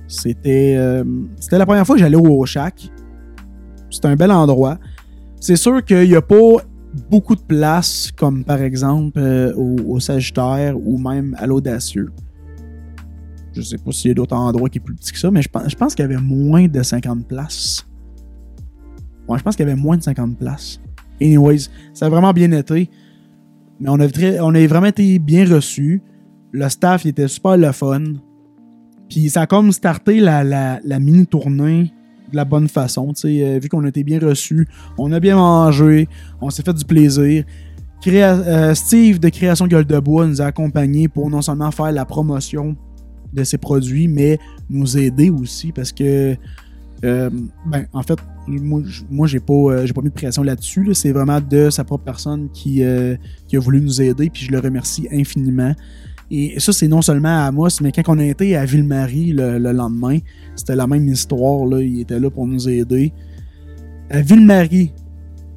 C'était 0.09 0.75
euh, 0.77 1.05
c'était 1.39 1.59
la 1.59 1.65
première 1.65 1.87
fois 1.87 1.95
que 1.95 2.01
j'allais 2.01 2.17
au 2.17 2.43
Oshak. 2.43 2.91
C'est 3.89 4.05
un 4.07 4.17
bel 4.17 4.33
endroit. 4.33 4.81
C'est 5.39 5.55
sûr 5.55 5.85
qu'il 5.85 6.09
n'y 6.09 6.17
a 6.17 6.23
pas 6.23 6.57
beaucoup 7.09 7.37
de 7.37 7.41
place, 7.41 8.11
comme 8.17 8.43
par 8.43 8.61
exemple 8.61 9.21
euh, 9.21 9.55
au, 9.55 10.01
Sagittaire 10.01 10.77
ou 10.77 10.99
même 10.99 11.37
à 11.39 11.47
l'Audacieux. 11.47 12.11
Je 13.53 13.63
sais 13.63 13.79
pas 13.79 13.93
s'il 13.93 14.09
y 14.09 14.11
a 14.11 14.15
d'autres 14.15 14.35
endroits 14.35 14.69
qui 14.69 14.79
est 14.79 14.81
plus 14.81 14.97
petit 14.97 15.13
que 15.13 15.21
ça, 15.21 15.31
mais 15.31 15.41
je 15.41 15.49
pense, 15.49 15.71
je 15.71 15.77
pense 15.77 15.95
qu'il 15.95 16.03
y 16.03 16.07
avait 16.13 16.21
moins 16.21 16.67
de 16.67 16.83
50 16.83 17.29
places. 17.29 17.87
Ouais, 19.29 19.39
je 19.39 19.45
pense 19.45 19.55
qu'il 19.55 19.69
y 19.69 19.71
avait 19.71 19.81
moins 19.81 19.97
de 19.97 20.03
50 20.03 20.37
places. 20.37 20.81
Anyways, 21.21 21.69
ça 21.93 22.07
a 22.07 22.09
vraiment 22.09 22.33
bien 22.33 22.51
été. 22.53 22.91
Mais 23.81 23.89
on 23.89 23.99
a, 24.01 24.07
on 24.43 24.55
vraiment 24.67 24.87
été 24.87 25.19
bien 25.19 25.47
reçus. 25.49 26.01
Le 26.53 26.69
staff 26.69 27.07
était 27.07 27.29
super 27.29 27.57
le 27.57 27.73
fun. 27.73 28.03
Puis 29.09 29.29
ça 29.31 29.43
a 29.43 29.47
comme 29.47 29.73
starté 29.73 30.21
la, 30.21 30.45
la- 30.45 30.81
mini-tournée 31.01 31.93
de 32.31 32.37
la 32.37 32.45
bonne 32.45 32.69
façon. 32.69 33.13
euh, 33.43 33.59
vu 33.61 33.69
qu'on 33.69 33.85
a 33.85 33.89
été 33.89 34.03
bien 34.03 34.19
reçus, 34.19 34.67
on 34.99 35.13
a 35.13 35.21
bien 35.21 35.37
mangé, 35.37 36.09
on 36.41 36.51
s'est 36.51 36.63
fait 36.63 36.73
du 36.75 36.85
plaisir. 36.85 37.45
Euh, 38.07 38.75
Steve 38.75 39.19
de 39.19 39.29
Création 39.31 39.67
Gueule 39.67 39.87
de 39.87 39.99
Bois 39.99 40.27
nous 40.27 40.43
a 40.43 40.47
accompagnés 40.47 41.09
pour 41.09 41.31
non 41.31 41.41
seulement 41.43 41.71
faire 41.71 41.91
la 41.93 42.05
promotion 42.05 42.77
de 43.33 43.45
ses 43.45 43.59
produits, 43.59 44.09
mais 44.09 44.39
nous 44.69 44.97
aider 44.99 45.31
aussi 45.31 45.73
parce 45.73 45.91
que, 45.91 46.37
euh, 47.05 47.31
ben, 47.67 47.87
en 47.93 48.03
fait, 48.03 48.19
moi, 48.47 49.27
j'ai 49.27 49.41
pas, 49.41 49.53
euh, 49.53 49.87
j'ai 49.87 49.93
pas 49.93 50.03
mis 50.03 50.09
de 50.09 50.15
pression 50.15 50.43
là-dessus. 50.43 50.85
là. 50.85 50.95
C'est 50.95 51.13
vraiment 51.13 51.41
de 51.41 51.71
sa 51.71 51.85
propre 51.85 52.05
personne 52.05 52.49
qui, 52.53 52.83
euh, 52.83 53.17
qui 53.47 53.57
a 53.57 53.61
voulu 53.61 53.81
nous 53.81 54.03
aider, 54.03 54.31
puis 54.31 54.45
je 54.45 54.53
le 54.53 54.59
remercie 54.59 55.09
infiniment. 55.13 55.75
Et 56.31 56.59
ça, 56.59 56.73
c'est 56.73 56.89
non 56.89 57.03
seulement 57.03 57.29
à 57.29 57.47
Amos, 57.47 57.81
mais 57.83 57.93
quand 57.93 58.03
on 58.09 58.19
a 58.19 58.25
été 58.25 58.57
à 58.57 58.65
Ville-Marie 58.65 59.33
le, 59.33 59.59
le 59.59 59.73
lendemain, 59.73 60.19
c'était 60.57 60.77
la 60.77 60.87
même 60.87 61.07
histoire. 61.09 61.67
Là. 61.67 61.81
Il 61.83 62.01
était 62.01 62.19
là 62.19 62.31
pour 62.31 62.47
nous 62.47 62.69
aider. 62.69 63.13
À 64.11 64.21
Ville-Marie, 64.21 64.93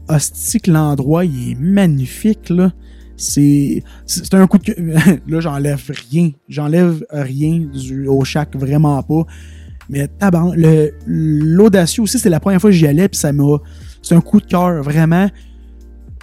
hostie 0.09 0.59
que 0.59 0.71
l'endroit, 0.71 1.25
il 1.25 1.51
est 1.51 1.55
magnifique. 1.55 2.49
Là. 2.49 2.71
C'est, 3.15 3.83
c'est 4.05 4.33
un 4.33 4.45
coup 4.45 4.59
de 4.59 4.75
là, 5.27 5.39
j'enlève 5.39 5.81
rien. 6.11 6.31
J'enlève 6.47 7.05
rien 7.11 7.67
au 8.07 8.23
chac, 8.23 8.55
vraiment 8.55 9.01
pas. 9.03 9.25
Mais 9.89 10.07
tabarn- 10.19 10.55
l'audacieux 11.05 12.03
aussi, 12.03 12.19
c'est 12.19 12.29
la 12.29 12.39
première 12.39 12.59
fois 12.59 12.69
que 12.69 12.75
j'y 12.75 12.87
allais, 12.87 13.07
puis 13.07 13.17
ça 13.19 13.31
m'a. 13.31 13.57
C'est 14.01 14.15
un 14.15 14.21
coup 14.21 14.39
de 14.41 14.45
cœur, 14.45 14.83
vraiment. 14.83 15.29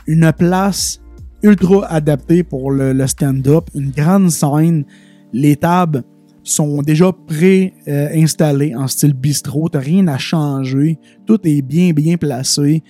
Une 0.07 0.31
place 0.37 1.01
ultra 1.43 1.87
adaptée 1.87 2.43
pour 2.43 2.71
le, 2.71 2.93
le 2.93 3.07
stand-up, 3.07 3.65
une 3.75 3.91
grande 3.91 4.31
scène. 4.31 4.85
Les 5.33 5.57
tables 5.57 6.03
sont 6.43 6.83
déjà 6.83 7.11
pré-installées 7.27 8.75
en 8.75 8.87
style 8.87 9.15
bistrot. 9.15 9.69
T'as 9.71 9.81
rien 9.81 10.07
à 10.09 10.19
changer. 10.19 10.99
Tout 11.27 11.39
est 11.45 11.63
bien, 11.63 11.93
bien 11.93 12.17
placé. 12.17 12.83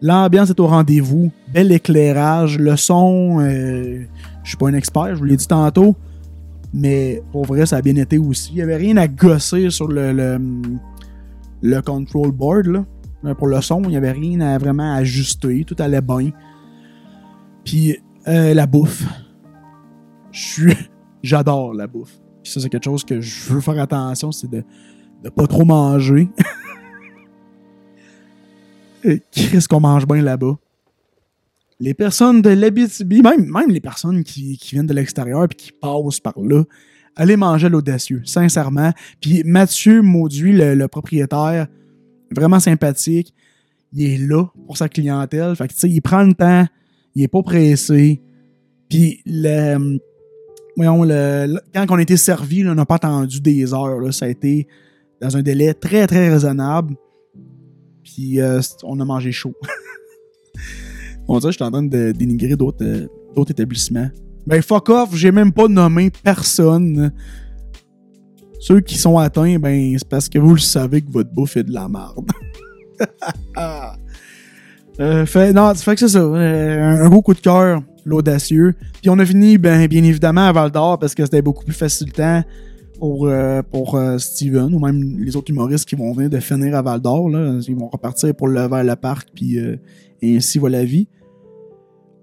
L'ambiance 0.00 0.50
est 0.50 0.60
au 0.60 0.66
rendez-vous. 0.66 1.30
Bel 1.52 1.72
éclairage. 1.72 2.58
Le 2.58 2.76
son, 2.76 3.40
euh, 3.40 4.04
je 4.44 4.48
suis 4.48 4.56
pas 4.56 4.68
un 4.68 4.74
expert, 4.74 5.14
je 5.14 5.18
vous 5.18 5.24
l'ai 5.24 5.36
dit 5.36 5.46
tantôt. 5.46 5.96
Mais 6.72 7.22
pour 7.32 7.44
vrai, 7.44 7.66
ça 7.66 7.76
a 7.76 7.82
bien 7.82 7.96
été 7.96 8.18
aussi. 8.18 8.50
Il 8.52 8.56
n'y 8.56 8.62
avait 8.62 8.76
rien 8.76 8.96
à 8.96 9.08
gosser 9.08 9.70
sur 9.70 9.88
le, 9.88 10.12
le, 10.12 10.38
le 11.62 11.80
control 11.82 12.30
board. 12.32 12.66
Là. 12.66 13.34
Pour 13.34 13.48
le 13.48 13.60
son, 13.60 13.82
il 13.82 13.90
n'y 13.90 13.96
avait 13.96 14.12
rien 14.12 14.40
à 14.40 14.56
vraiment 14.58 14.94
ajuster. 14.94 15.64
Tout 15.64 15.76
allait 15.78 16.00
bien. 16.00 16.30
Puis 17.64 17.96
euh, 18.28 18.54
la 18.54 18.66
bouffe. 18.66 19.04
J'adore 21.22 21.74
la 21.74 21.86
bouffe. 21.86 22.18
Puis 22.42 22.52
ça, 22.52 22.60
c'est 22.60 22.68
quelque 22.68 22.84
chose 22.84 23.04
que 23.04 23.20
je 23.20 23.52
veux 23.52 23.60
faire 23.60 23.78
attention, 23.78 24.32
c'est 24.32 24.50
de 24.50 24.64
ne 25.24 25.28
pas 25.28 25.46
trop 25.46 25.64
manger. 25.64 26.30
Qu'est-ce 29.30 29.68
qu'on 29.68 29.80
mange 29.80 30.06
bien 30.06 30.22
là-bas? 30.22 30.56
Les 31.80 31.94
personnes 31.94 32.42
de 32.42 32.50
l'Abitibi, 32.50 33.22
même, 33.22 33.46
même 33.46 33.70
les 33.70 33.80
personnes 33.80 34.22
qui, 34.22 34.58
qui 34.58 34.74
viennent 34.74 34.86
de 34.86 34.94
l'extérieur 34.94 35.48
puis 35.48 35.56
qui 35.56 35.72
passent 35.72 36.20
par 36.20 36.38
là, 36.38 36.62
allez 37.16 37.36
manger 37.36 37.68
l'audacieux, 37.68 38.22
sincèrement. 38.24 38.92
Puis 39.20 39.42
Mathieu 39.44 40.02
Mauduit, 40.02 40.52
le, 40.52 40.74
le 40.74 40.88
propriétaire, 40.88 41.66
vraiment 42.30 42.60
sympathique, 42.60 43.34
il 43.92 44.02
est 44.02 44.18
là 44.18 44.46
pour 44.66 44.76
sa 44.76 44.88
clientèle. 44.88 45.54
Fait 45.56 45.68
que, 45.68 45.72
tu 45.72 45.80
sais, 45.80 45.88
il 45.88 46.00
prend 46.00 46.22
le 46.22 46.34
temps, 46.34 46.66
il 47.14 47.22
est 47.22 47.28
pas 47.28 47.42
pressé. 47.42 48.20
Puis, 48.88 49.22
le, 49.26 49.98
voyons, 50.76 51.04
le, 51.04 51.60
quand 51.74 51.86
on 51.90 51.96
a 51.96 52.02
été 52.02 52.16
servi, 52.16 52.66
on 52.66 52.74
n'a 52.74 52.86
pas 52.86 52.96
attendu 52.96 53.40
des 53.40 53.72
heures. 53.72 54.00
là. 54.00 54.12
ça 54.12 54.26
a 54.26 54.28
été 54.28 54.66
dans 55.20 55.36
un 55.36 55.42
délai 55.42 55.74
très, 55.74 56.06
très 56.06 56.30
raisonnable. 56.30 56.94
Puis, 58.02 58.40
euh, 58.40 58.60
on 58.82 58.98
a 59.00 59.04
mangé 59.04 59.32
chaud. 59.32 59.54
on 61.30 61.38
dirait 61.38 61.50
que 61.50 61.52
je 61.52 61.56
suis 61.58 61.64
en 61.64 61.70
train 61.70 61.82
de 61.82 62.12
dénigrer 62.12 62.56
d'autres 62.56 62.84
euh, 62.84 63.06
d'autres 63.34 63.52
établissements. 63.52 64.08
Ben, 64.46 64.60
fuck 64.62 64.88
off, 64.88 65.14
j'ai 65.14 65.30
même 65.30 65.52
pas 65.52 65.68
nommé 65.68 66.10
personne. 66.10 67.12
Ceux 68.58 68.80
qui 68.80 68.96
sont 68.98 69.16
atteints, 69.16 69.58
ben, 69.58 69.96
c'est 69.96 70.08
parce 70.08 70.28
que 70.28 70.38
vous 70.38 70.54
le 70.54 70.60
savez 70.60 71.02
que 71.02 71.10
votre 71.10 71.30
bouffe 71.30 71.56
est 71.56 71.64
de 71.64 71.72
la 71.72 71.88
merde. 71.88 72.30
Euh, 74.98 75.24
non, 75.54 75.74
fait 75.76 75.94
que 75.94 76.00
c'est 76.00 76.08
ça. 76.08 76.18
euh, 76.18 77.02
un, 77.02 77.08
gros 77.08 77.22
coup 77.22 77.32
de 77.32 77.40
cœur, 77.40 77.80
l'audacieux. 78.04 78.74
Puis 79.00 79.08
on 79.08 79.18
a 79.18 79.24
fini, 79.24 79.56
ben, 79.56 79.86
bien 79.86 80.04
évidemment, 80.04 80.42
à 80.42 80.52
Val 80.52 80.70
d'Or 80.70 80.98
parce 80.98 81.14
que 81.14 81.24
c'était 81.24 81.40
beaucoup 81.40 81.64
plus 81.64 81.72
facilitant 81.72 82.42
pour, 82.98 83.26
euh, 83.26 83.62
pour 83.62 83.98
Steven 84.18 84.74
ou 84.74 84.78
même 84.78 85.18
les 85.18 85.36
autres 85.36 85.50
humoristes 85.50 85.88
qui 85.88 85.94
vont 85.94 86.12
venir 86.12 86.28
de 86.28 86.38
finir 86.38 86.76
à 86.76 86.82
Val 86.82 87.00
d'Or. 87.00 87.30
Ils 87.30 87.76
vont 87.76 87.88
repartir 87.88 88.34
pour 88.34 88.48
le, 88.48 88.68
vers 88.68 88.84
le 88.84 88.94
parc, 88.94 89.30
puis 89.34 89.56
et 90.22 90.36
ainsi 90.36 90.58
va 90.58 90.68
la 90.68 90.84
vie. 90.84 91.08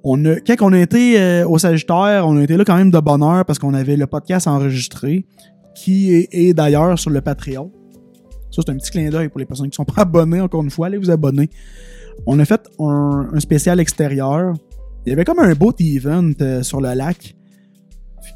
On 0.10 0.24
a, 0.24 0.40
quand 0.40 0.56
on 0.62 0.72
a 0.72 0.80
été 0.80 1.20
euh, 1.20 1.46
au 1.46 1.58
Sagittaire, 1.58 2.24
on 2.26 2.38
a 2.38 2.44
été 2.44 2.56
là 2.56 2.64
quand 2.64 2.78
même 2.78 2.92
de 2.92 3.00
bonne 3.00 3.22
heure 3.22 3.44
parce 3.44 3.60
qu'on 3.60 3.74
avait 3.74 3.98
le 3.98 4.08
podcast 4.08 4.48
enregistré 4.48 5.26
qui 5.76 6.26
est, 6.32 6.54
d'ailleurs 6.54 6.98
sur 6.98 7.10
le 7.10 7.20
Patreon. 7.20 7.74
Ça, 8.50 8.62
c'est 8.66 8.72
un 8.72 8.78
petit 8.78 8.90
clin 8.90 9.10
d'œil 9.10 9.28
pour 9.28 9.40
les 9.40 9.46
personnes 9.46 9.70
qui 9.70 9.76
sont 9.76 9.84
pas 9.84 10.02
abonnées, 10.04 10.40
encore 10.40 10.64
une 10.64 10.70
fois, 10.70 10.88
allez 10.88 10.98
vous 10.98 11.12
abonner. 11.12 11.50
On 12.26 12.40
a 12.40 12.46
fait 12.46 12.70
un, 12.80 13.38
spécial 13.40 13.82
extérieur. 13.82 14.54
Il 15.06 15.10
y 15.10 15.12
avait 15.12 15.26
comme 15.26 15.40
un 15.40 15.54
beau 15.56 15.74
event 15.78 16.32
euh, 16.40 16.64
sur 16.64 16.80
le 16.80 16.94
lac. 16.94 17.36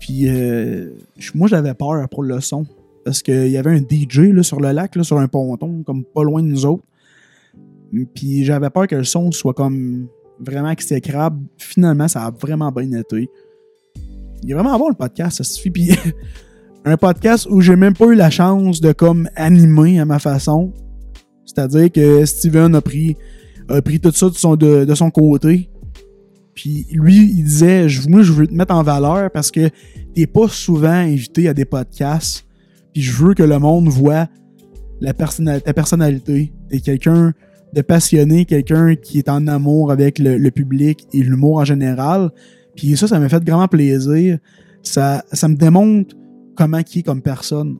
Puis 0.02 0.28
euh, 0.28 0.90
moi, 1.36 1.48
j'avais 1.48 1.74
peur 1.74 2.06
pour 2.10 2.24
le 2.24 2.42
son. 2.42 2.66
Parce 3.06 3.22
qu'il 3.22 3.48
y 3.48 3.58
avait 3.58 3.72
un 3.72 3.82
DJ 3.82 4.42
sur 4.42 4.60
le 4.60 4.74
lac, 4.74 4.92
sur 5.04 5.20
un 5.20 5.30
ponton, 5.30 5.84
comme 5.84 6.04
pas 6.04 6.24
loin 6.24 6.44
de 6.44 6.48
nous 6.48 6.66
autres. 6.66 6.84
Puis 8.14 8.44
j'avais 8.44 8.70
peur 8.70 8.88
que 8.88 8.96
le 8.98 9.06
son 9.06 9.32
soit 9.32 9.54
comme 9.54 10.10
vraiment 10.42 10.70
exécrable. 10.70 11.40
Finalement, 11.58 12.08
ça 12.08 12.26
a 12.26 12.32
vraiment 12.32 12.72
bien 12.72 12.92
été. 13.00 13.30
Il 14.44 14.52
est 14.52 14.54
vraiment 14.54 14.78
bon 14.78 14.90
le 14.90 14.96
podcast, 14.96 15.38
ça 15.38 15.44
suffit. 15.44 15.70
Puis 15.70 15.92
un 16.86 16.98
podcast 16.98 17.48
où 17.50 17.62
j'ai 17.62 17.76
même 17.76 17.96
pas 17.96 18.08
eu 18.08 18.16
la 18.16 18.30
chance 18.30 18.82
de 18.82 18.92
comme 18.92 19.30
animer 19.36 20.00
à 20.00 20.06
ma 20.06 20.20
façon. 20.20 20.74
C'est-à-dire 21.46 21.92
que 21.92 22.26
Steven 22.26 22.76
a 22.76 22.82
pris, 22.82 23.16
a 23.70 23.82
pris 23.82 24.00
tout 24.00 24.12
ça 24.12 24.30
de 24.30 24.36
son, 24.36 24.56
de, 24.56 24.96
son 24.96 25.12
côté. 25.12 25.70
Puis 26.56 26.88
lui, 26.92 27.32
il 27.32 27.44
disait 27.44 27.88
je, 27.88 28.08
Moi, 28.10 28.24
je 28.24 28.32
veux 28.32 28.48
te 28.48 28.54
mettre 28.54 28.74
en 28.74 28.84
valeur 28.84 29.30
parce 29.32 29.52
que 29.52 29.70
t'es 30.16 30.28
pas 30.28 30.48
souvent 30.48 30.90
invité 30.90 31.48
à 31.48 31.54
des 31.54 31.66
podcasts. 31.66 32.46
Puis 32.94 33.02
je 33.02 33.14
veux 33.14 33.34
que 33.34 33.44
le 33.44 33.60
monde 33.60 33.88
voit 33.88 34.28
la 35.00 35.14
ta 35.14 35.74
personnalité. 35.74 36.54
T'es 36.70 36.80
quelqu'un 36.80 37.34
de 37.74 37.82
passionné, 37.82 38.46
quelqu'un 38.46 38.96
qui 38.96 39.20
est 39.20 39.30
en 39.30 39.48
amour 39.48 39.92
avec 39.92 40.20
le, 40.20 40.50
public 40.50 41.08
et 41.14 41.24
l'humour 41.24 41.58
en 41.58 41.66
général. 41.66 42.32
Puis 42.76 42.98
ça, 42.98 43.08
ça 43.08 43.20
m'a 43.20 43.30
fait 43.30 43.44
grand 43.44 43.68
plaisir. 43.68 44.38
Ça, 44.84 45.24
me 45.44 45.56
démontre 45.56 46.16
comment 46.56 46.80
il 46.80 47.00
est 47.00 47.04
comme 47.04 47.22
personne. 47.22 47.78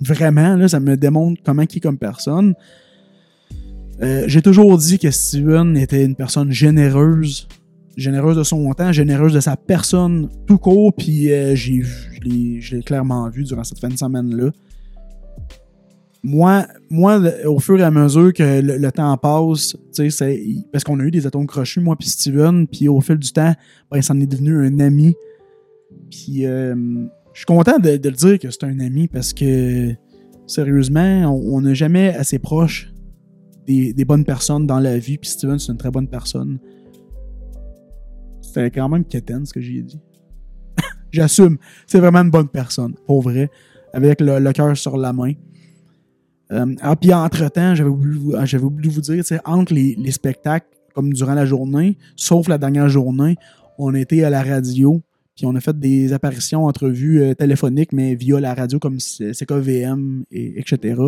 Vraiment, 0.00 0.56
là, 0.56 0.68
ça 0.68 0.78
me 0.78 0.96
démontre 0.96 1.40
comment 1.44 1.62
il 1.62 1.76
est 1.76 1.80
comme 1.80 1.98
personne. 1.98 2.54
Euh, 4.02 4.24
J'ai 4.26 4.42
toujours 4.42 4.76
dit 4.76 4.98
que 4.98 5.10
Steven 5.10 5.76
était 5.76 6.04
une 6.04 6.14
personne 6.14 6.52
généreuse, 6.52 7.48
généreuse 7.96 8.36
de 8.36 8.42
son 8.42 8.70
temps, 8.74 8.92
généreuse 8.92 9.32
de 9.32 9.40
sa 9.40 9.56
personne 9.56 10.28
tout 10.46 10.58
court, 10.58 10.94
puis 10.94 11.32
euh, 11.32 11.56
je 11.56 11.80
l'ai 12.22 12.82
clairement 12.82 13.28
vu 13.30 13.44
durant 13.44 13.64
cette 13.64 13.78
fin 13.78 13.88
de 13.88 13.96
semaine-là. 13.96 14.50
Moi, 16.22 16.66
moi, 16.90 17.20
au 17.44 17.58
fur 17.60 17.78
et 17.78 17.82
à 17.82 17.90
mesure 17.90 18.32
que 18.32 18.60
le, 18.60 18.92
temps 18.92 19.16
passe, 19.16 19.76
parce 20.72 20.84
qu'on 20.84 20.98
a 20.98 21.04
eu 21.04 21.10
des 21.10 21.26
atomes 21.26 21.46
crochus, 21.46 21.80
moi 21.80 21.96
puis 21.96 22.08
Steven, 22.08 22.66
puis 22.66 22.88
au 22.88 23.00
fil 23.00 23.16
du 23.16 23.32
temps, 23.32 23.54
ben, 23.90 24.02
ça 24.02 24.12
en 24.12 24.20
est 24.20 24.26
devenu 24.26 24.66
un 24.66 24.80
ami. 24.80 25.14
Puis 26.10 26.46
euh, 26.46 26.74
je 27.32 27.40
suis 27.40 27.46
content 27.46 27.78
de, 27.78 27.90
le 27.90 27.98
dire 27.98 28.38
que 28.38 28.50
c'est 28.50 28.64
un 28.64 28.80
ami 28.80 29.08
parce 29.08 29.32
que, 29.32 29.94
sérieusement, 30.46 31.30
on 31.30 31.60
n'est 31.60 31.74
jamais 31.74 32.14
assez 32.14 32.38
proche 32.38 32.92
des, 33.66 33.92
des 33.92 34.04
bonnes 34.04 34.24
personnes 34.24 34.66
dans 34.66 34.80
la 34.80 34.98
vie, 34.98 35.18
puis 35.18 35.30
Steven, 35.30 35.58
c'est 35.58 35.70
une 35.70 35.78
très 35.78 35.90
bonne 35.90 36.08
personne. 36.08 36.58
C'était 38.40 38.70
quand 38.70 38.88
même 38.88 39.04
quétaine 39.04 39.44
ce 39.44 39.52
que 39.52 39.60
j'ai 39.60 39.82
dit. 39.82 40.00
J'assume, 41.12 41.58
c'est 41.86 41.98
vraiment 41.98 42.20
une 42.20 42.30
bonne 42.30 42.48
personne, 42.48 42.94
pour 43.06 43.22
vrai, 43.22 43.50
avec 43.92 44.20
le, 44.20 44.38
le 44.38 44.52
cœur 44.52 44.76
sur 44.76 44.96
la 44.96 45.12
main. 45.12 45.34
Euh, 46.52 46.74
ah, 46.80 46.96
puis 46.96 47.12
entre-temps, 47.12 47.74
j'avais 47.74 47.90
oublié, 47.90 48.18
oublié 48.62 48.88
de 48.88 48.94
vous 48.94 49.00
dire, 49.00 49.24
entre 49.44 49.74
les, 49.74 49.96
les 49.98 50.10
spectacles, 50.12 50.66
comme 50.94 51.12
durant 51.12 51.34
la 51.34 51.44
journée, 51.44 51.98
sauf 52.14 52.48
la 52.48 52.58
dernière 52.58 52.88
journée, 52.88 53.36
on 53.78 53.94
était 53.94 54.22
à 54.22 54.30
la 54.30 54.42
radio, 54.42 55.02
puis 55.34 55.44
on 55.44 55.54
a 55.54 55.60
fait 55.60 55.78
des 55.78 56.12
apparitions, 56.12 56.64
entrevues 56.64 57.20
euh, 57.20 57.34
téléphoniques, 57.34 57.92
mais 57.92 58.14
via 58.14 58.40
la 58.40 58.54
radio 58.54 58.78
comme 58.78 58.98
CKVM, 59.00 60.24
et, 60.30 60.60
etc. 60.60 61.00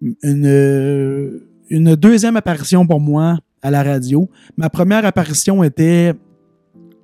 Une, 0.00 0.46
euh, 0.46 1.48
une 1.70 1.96
deuxième 1.96 2.36
apparition 2.36 2.86
pour 2.86 3.00
moi 3.00 3.38
à 3.62 3.70
la 3.70 3.82
radio. 3.82 4.28
Ma 4.56 4.68
première 4.68 5.04
apparition 5.04 5.64
était 5.64 6.12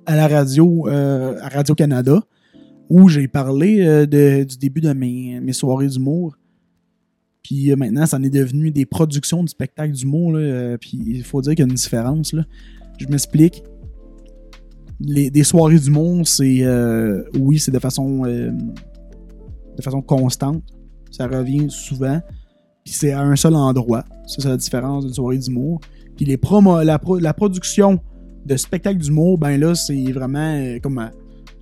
à 0.05 0.15
la 0.15 0.27
radio, 0.27 0.87
à 0.87 1.49
Radio-Canada, 1.49 2.21
où 2.89 3.09
j'ai 3.09 3.27
parlé 3.27 4.05
du 4.05 4.57
début 4.57 4.81
de 4.81 4.93
mes 4.93 5.53
soirées 5.53 5.87
d'humour. 5.87 6.37
Puis 7.43 7.71
euh, 7.71 7.75
maintenant, 7.75 8.05
ça 8.05 8.17
en 8.17 8.23
est 8.23 8.29
devenu 8.29 8.71
des 8.71 8.85
productions 8.85 9.43
de 9.43 9.49
spectacles 9.49 9.93
d'humour. 9.93 10.33
euh, 10.35 10.77
puis 10.77 10.99
il 11.05 11.23
faut 11.23 11.41
dire 11.41 11.51
qu'il 11.55 11.65
y 11.65 11.67
a 11.67 11.69
une 11.69 11.75
différence. 11.75 12.33
Je 12.97 13.07
m'explique. 13.07 13.63
Les, 14.99 15.29
des 15.29 15.43
soirées 15.43 15.79
d'humour, 15.79 16.27
c'est. 16.27 16.59
euh, 16.61 17.23
oui, 17.39 17.59
c'est 17.59 17.71
de 17.71 17.79
façon. 17.79 18.23
euh, 18.25 18.51
de 19.77 19.81
façon 19.81 20.01
constante. 20.01 20.63
Ça 21.11 21.27
revient 21.27 21.65
souvent. 21.69 22.21
Puis 22.85 22.93
c'est 22.93 23.11
à 23.11 23.21
un 23.21 23.35
seul 23.35 23.55
endroit. 23.55 24.03
Ça, 24.27 24.41
c'est 24.41 24.49
la 24.49 24.57
différence 24.57 25.05
d'une 25.05 25.13
soirée 25.13 25.37
d'humour. 25.37 25.79
Puis 26.15 26.25
les 26.25 26.39
la, 26.83 26.99
pro- 26.99 27.17
la 27.19 27.33
production 27.33 27.99
de 28.45 28.55
spectacles 28.55 28.99
d'humour, 28.99 29.37
ben 29.37 29.59
là, 29.59 29.73
c'est 29.73 30.11
vraiment 30.11 30.59
comme 30.81 31.09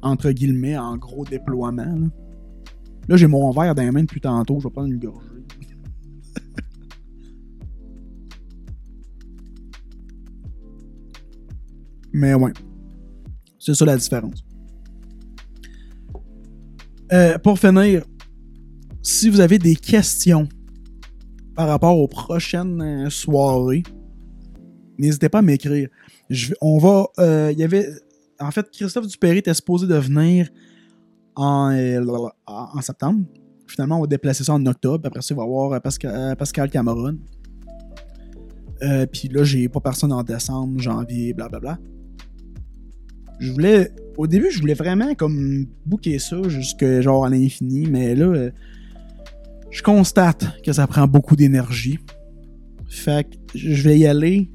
entre 0.02 0.32
guillemets 0.32 0.78
en 0.78 0.98
gros 0.98 1.24
déploiement. 1.26 1.84
Là, 1.86 2.08
Là, 3.08 3.18
j'ai 3.18 3.28
mon 3.28 3.50
verre 3.52 3.74
dans 3.76 3.82
les 3.84 3.92
mains 3.92 4.02
depuis 4.04 4.22
tantôt. 4.22 4.60
Je 4.60 4.68
vais 4.68 4.72
prendre 4.74 4.88
une 4.92 5.00
gorgée. 5.00 5.28
Mais 12.14 12.34
ouais. 12.34 12.52
C'est 13.60 13.74
ça 13.74 13.86
la 13.86 13.98
différence. 13.98 14.44
Euh, 17.14 17.38
pour 17.40 17.60
finir, 17.60 18.04
si 19.04 19.30
vous 19.30 19.40
avez 19.40 19.60
des 19.60 19.76
questions 19.76 20.48
par 21.56 21.68
rapport 21.68 21.98
aux 21.98 22.08
prochaines 22.08 22.82
euh, 22.82 23.10
soirées, 23.10 23.84
n'hésitez 24.98 25.30
pas 25.30 25.40
à 25.40 25.42
m'écrire. 25.42 25.90
On 26.62 26.78
va. 26.78 27.08
euh, 27.20 27.50
Il 27.52 27.60
y 27.60 27.64
avait. 27.64 27.88
En 28.40 28.50
fait, 28.50 28.70
Christophe 28.72 29.08
Dupéry 29.08 29.40
était 29.40 29.54
supposé 29.54 29.86
de 29.86 29.96
venir 29.96 30.50
en, 31.36 31.72
en 32.48 32.82
septembre. 32.82 33.26
Finalement, 33.68 33.98
on 33.98 34.02
va 34.02 34.08
déplacer 34.08 34.44
ça 34.44 34.54
en 34.54 34.66
octobre. 34.66 35.06
Après 35.06 35.22
ça, 35.22 35.34
il 35.34 35.38
va 35.38 35.44
y 35.44 35.46
avoir 35.46 35.82
Pascal, 35.82 36.36
Pascal 36.36 36.70
Cameron. 36.72 37.18
Puis 39.12 39.28
là, 39.28 39.44
j'ai 39.44 39.70
pas 39.70 39.80
personne 39.80 40.12
en 40.12 40.24
décembre, 40.24 40.80
janvier, 40.80 41.34
blablabla. 41.34 41.78
Je 43.42 43.52
voulais. 43.52 43.92
Au 44.18 44.28
début, 44.28 44.52
je 44.52 44.60
voulais 44.60 44.76
vraiment 44.76 45.16
comme 45.16 45.66
booker 45.86 46.20
ça 46.20 46.38
jusque 46.48 46.86
genre 47.02 47.26
à 47.26 47.30
l'infini, 47.30 47.88
mais 47.90 48.14
là, 48.14 48.26
euh, 48.26 48.52
je 49.72 49.82
constate 49.82 50.62
que 50.64 50.72
ça 50.72 50.86
prend 50.86 51.08
beaucoup 51.08 51.36
d'énergie. 51.36 51.98
Fait 52.88 53.28
que 53.28 53.58
je 53.58 53.82
vais 53.82 53.98
y 53.98 54.06
aller 54.06 54.52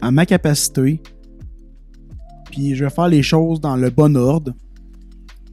à 0.00 0.12
ma 0.12 0.26
capacité. 0.26 1.02
Puis 2.52 2.76
je 2.76 2.84
vais 2.84 2.90
faire 2.90 3.08
les 3.08 3.22
choses 3.22 3.60
dans 3.60 3.76
le 3.76 3.90
bon 3.90 4.16
ordre. 4.16 4.54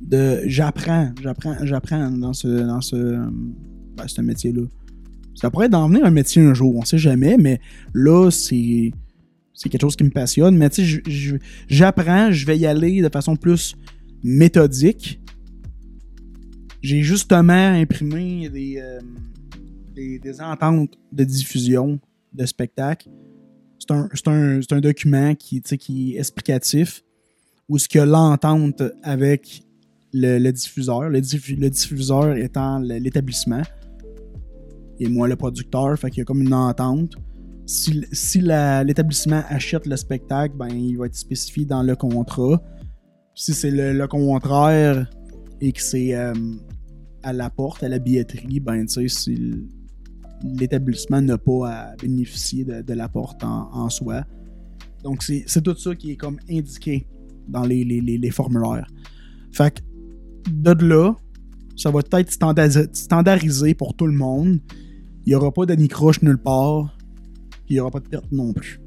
De 0.01 0.41
j'apprends, 0.45 1.11
j'apprends, 1.21 1.55
j'apprends 1.63 2.11
dans 2.11 2.33
ce 2.33 2.47
dans 2.47 2.81
ce 2.81 3.17
ben, 3.97 4.07
ce 4.07 4.21
métier-là. 4.21 4.63
Ça 5.33 5.49
pourrait 5.49 5.73
en 5.73 5.87
devenir 5.87 6.05
un 6.05 6.11
métier 6.11 6.43
un 6.43 6.53
jour, 6.53 6.75
on 6.75 6.85
sait 6.85 6.97
jamais, 6.99 7.37
mais 7.37 7.59
là 7.95 8.29
c'est 8.29 8.91
c'est 9.53 9.69
quelque 9.69 9.81
chose 9.81 9.95
qui 9.95 10.03
me 10.03 10.09
passionne. 10.09 10.57
Mais 10.57 10.69
tu 10.69 10.85
sais, 10.85 11.39
j'apprends, 11.67 12.31
je 12.31 12.45
vais 12.45 12.57
y 12.57 12.65
aller 12.65 13.01
de 13.01 13.09
façon 13.09 13.35
plus 13.35 13.75
méthodique. 14.23 15.19
J'ai 16.81 17.03
justement 17.03 17.53
imprimé 17.53 18.49
des, 18.49 18.77
euh, 18.79 20.43
ententes 20.43 20.97
de 21.11 21.23
diffusion 21.23 21.99
de 22.33 22.45
spectacles. 22.45 23.09
C'est 23.79 23.91
un, 24.71 24.79
document 24.79 25.35
qui, 25.35 25.57
est 25.57 26.17
explicatif, 26.17 27.03
où 27.67 27.77
ce 27.77 27.87
qu'il 27.87 27.99
y 27.99 28.01
a 28.01 28.05
l'entente 28.05 28.83
avec 29.03 29.63
le, 30.13 30.51
diffuseur, 30.51 31.09
le, 31.09 31.19
le 31.19 31.69
diffuseur 31.69 32.35
étant 32.37 32.79
l'établissement, 32.79 33.63
et 34.99 35.09
moi 35.09 35.27
le 35.27 35.35
producteur, 35.35 35.97
fait 35.97 36.09
qu'il 36.11 36.19
y 36.19 36.21
a 36.21 36.25
comme 36.25 36.41
une 36.41 36.53
entente. 36.53 37.15
Si, 37.65 38.05
si 38.11 38.41
l'établissement 38.41 39.43
achète 39.49 39.85
le 39.85 39.95
spectacle, 39.95 40.55
ben, 40.57 40.69
il 40.69 40.97
va 40.97 41.05
être 41.05 41.15
spécifié 41.15 41.65
dans 41.65 41.83
le 41.83 41.95
contrat. 41.95 42.61
Si 43.35 43.53
c'est 43.53 43.71
le, 43.71 44.07
contraire 44.07 45.09
et 45.61 45.71
que 45.71 45.81
c'est 45.81 46.13
euh, 46.15 46.33
à 47.23 47.33
la 47.33 47.49
porte, 47.49 47.83
à 47.83 47.89
la 47.89 47.99
billetterie, 47.99 48.59
ben, 48.59 48.85
tu 48.85 49.07
sais, 49.07 49.33
l'établissement 50.43 51.21
n'a 51.21 51.37
pas 51.37 51.69
à 51.69 51.95
bénéficier 51.95 52.65
de, 52.65 52.93
la 52.93 53.07
porte 53.07 53.43
en, 53.43 53.89
soi. 53.89 54.23
Donc, 55.03 55.23
c'est 55.23 55.61
tout 55.61 55.75
ça 55.75 55.95
qui 55.95 56.11
est 56.11 56.15
comme 56.15 56.37
indiqué 56.49 57.07
dans 57.47 57.63
les, 57.63 58.31
formulaires. 58.31 58.87
Fait 59.51 59.71
que, 59.73 59.81
de 60.51 60.85
là, 60.85 61.13
ça 61.75 61.91
va 61.91 62.01
être 62.11 62.31
standardisé 62.93 63.73
pour 63.73 63.95
tout 63.95 64.07
le 64.07 64.13
monde. 64.13 64.59
Il 65.25 65.29
n'y 65.29 65.35
aura 65.35 65.51
pas 65.51 65.65
d'anicroche 65.65 66.21
nulle 66.21 66.37
part. 66.37 66.97
Il 67.71 67.75
n'y 67.75 67.79
aura 67.79 67.91
pas 67.91 68.01
de 68.01 68.07
perte 68.07 68.31
non 68.31 68.51
plus. 68.51 68.79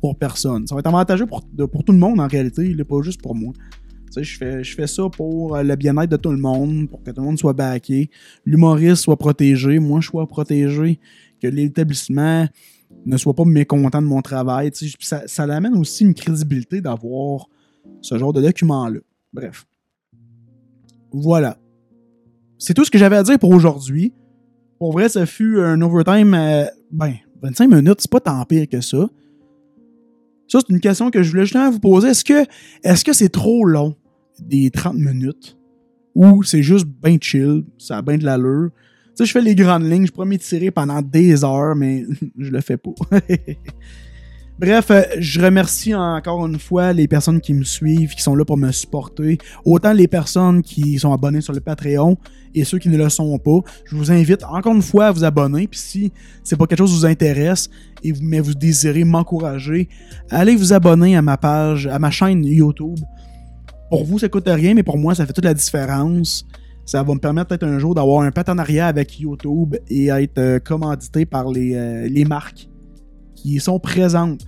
Pour 0.00 0.16
personne. 0.16 0.66
Ça 0.66 0.74
va 0.74 0.80
être 0.80 0.86
avantageux 0.88 1.26
pour, 1.26 1.42
pour 1.72 1.84
tout 1.84 1.92
le 1.92 1.98
monde 1.98 2.20
en 2.20 2.26
réalité, 2.26 2.74
là, 2.74 2.84
pas 2.84 3.00
juste 3.02 3.22
pour 3.22 3.34
moi. 3.34 3.52
Je 4.16 4.36
fais, 4.36 4.64
je 4.64 4.74
fais 4.74 4.86
ça 4.86 5.08
pour 5.10 5.56
le 5.58 5.76
bien-être 5.76 6.10
de 6.10 6.16
tout 6.16 6.30
le 6.30 6.38
monde, 6.38 6.88
pour 6.88 7.02
que 7.02 7.10
tout 7.10 7.20
le 7.20 7.26
monde 7.26 7.38
soit 7.38 7.52
backé, 7.52 8.10
l'humoriste 8.46 9.02
soit 9.02 9.16
protégé, 9.16 9.78
moi 9.78 10.00
je 10.00 10.08
sois 10.08 10.26
protégé, 10.26 10.98
que 11.40 11.46
l'établissement 11.46 12.46
ne 13.04 13.16
soit 13.16 13.34
pas 13.34 13.44
mécontent 13.44 14.00
de 14.00 14.06
mon 14.06 14.22
travail. 14.22 14.70
Ça, 15.00 15.22
ça 15.26 15.42
amène 15.44 15.76
aussi 15.76 16.04
une 16.04 16.14
crédibilité 16.14 16.80
d'avoir 16.80 17.48
ce 18.00 18.16
genre 18.16 18.32
de 18.32 18.40
document-là. 18.40 19.00
Bref. 19.32 19.66
Voilà. 21.12 21.58
C'est 22.58 22.74
tout 22.74 22.84
ce 22.84 22.90
que 22.90 22.98
j'avais 22.98 23.16
à 23.16 23.22
dire 23.22 23.38
pour 23.38 23.50
aujourd'hui. 23.50 24.12
Pour 24.78 24.92
vrai, 24.92 25.08
ça 25.08 25.26
fut 25.26 25.60
un 25.60 25.80
overtime, 25.80 26.34
euh, 26.34 26.64
ben, 26.90 27.14
25 27.42 27.68
minutes, 27.68 28.00
c'est 28.00 28.10
pas 28.10 28.20
tant 28.20 28.44
pire 28.44 28.68
que 28.68 28.80
ça. 28.80 29.08
Ça, 30.48 30.60
c'est 30.60 30.72
une 30.72 30.80
question 30.80 31.10
que 31.10 31.22
je 31.22 31.30
voulais 31.30 31.44
justement 31.44 31.70
vous 31.70 31.80
poser. 31.80 32.08
Est-ce 32.08 32.24
que 32.24 32.46
est-ce 32.84 33.12
c'est 33.12 33.28
trop 33.28 33.64
long, 33.64 33.94
des 34.38 34.70
30 34.70 34.94
minutes, 34.94 35.56
ou 36.14 36.42
c'est 36.42 36.62
juste 36.62 36.86
bien 36.86 37.18
chill, 37.20 37.64
ça 37.78 37.98
a 37.98 38.02
bien 38.02 38.16
de 38.16 38.24
l'allure? 38.24 38.70
Tu 39.16 39.24
sais, 39.24 39.26
je 39.26 39.32
fais 39.32 39.40
les 39.40 39.54
grandes 39.54 39.90
lignes, 39.90 40.06
je 40.06 40.12
pourrais 40.12 40.26
m'étirer 40.26 40.70
pendant 40.70 41.00
des 41.00 41.42
heures, 41.42 41.74
mais 41.74 42.04
je 42.38 42.50
le 42.50 42.60
fais 42.60 42.76
pas. 42.76 42.92
Bref, 44.58 44.90
euh, 44.90 45.02
je 45.18 45.38
remercie 45.42 45.94
encore 45.94 46.46
une 46.46 46.58
fois 46.58 46.94
les 46.94 47.06
personnes 47.06 47.42
qui 47.42 47.52
me 47.52 47.62
suivent, 47.62 48.14
qui 48.14 48.22
sont 48.22 48.34
là 48.34 48.42
pour 48.46 48.56
me 48.56 48.72
supporter. 48.72 49.36
Autant 49.66 49.92
les 49.92 50.08
personnes 50.08 50.62
qui 50.62 50.98
sont 50.98 51.12
abonnées 51.12 51.42
sur 51.42 51.52
le 51.52 51.60
Patreon 51.60 52.16
et 52.54 52.64
ceux 52.64 52.78
qui 52.78 52.88
ne 52.88 52.96
le 52.96 53.10
sont 53.10 53.38
pas. 53.38 53.60
Je 53.84 53.94
vous 53.94 54.10
invite 54.10 54.44
encore 54.44 54.74
une 54.74 54.80
fois 54.80 55.08
à 55.08 55.12
vous 55.12 55.24
abonner. 55.24 55.68
Puis 55.68 55.78
si 55.78 56.12
c'est 56.42 56.56
pas 56.56 56.66
quelque 56.66 56.78
chose 56.78 56.90
qui 56.90 56.96
vous 57.00 57.04
intéresse, 57.04 57.68
et 58.02 58.12
vous, 58.12 58.20
mais 58.22 58.40
vous 58.40 58.54
désirez 58.54 59.04
m'encourager, 59.04 59.90
allez 60.30 60.56
vous 60.56 60.72
abonner 60.72 61.18
à 61.18 61.22
ma 61.22 61.36
page, 61.36 61.86
à 61.86 61.98
ma 61.98 62.10
chaîne 62.10 62.42
YouTube. 62.42 62.98
Pour 63.90 64.04
vous, 64.06 64.18
ça 64.18 64.30
coûte 64.30 64.48
rien, 64.48 64.72
mais 64.72 64.82
pour 64.82 64.96
moi, 64.96 65.14
ça 65.14 65.26
fait 65.26 65.34
toute 65.34 65.44
la 65.44 65.54
différence. 65.54 66.46
Ça 66.86 67.02
va 67.02 67.12
me 67.12 67.20
permettre 67.20 67.48
peut-être 67.48 67.64
un 67.64 67.78
jour 67.78 67.94
d'avoir 67.94 68.22
un 68.22 68.30
partenariat 68.30 68.86
avec 68.86 69.20
YouTube 69.20 69.76
et 69.90 70.06
être 70.06 70.38
euh, 70.38 70.58
commandité 70.60 71.26
par 71.26 71.50
les, 71.50 71.74
euh, 71.74 72.08
les 72.08 72.24
marques 72.24 72.68
qui 73.46 73.60
sont 73.60 73.78
présentes. 73.78 74.44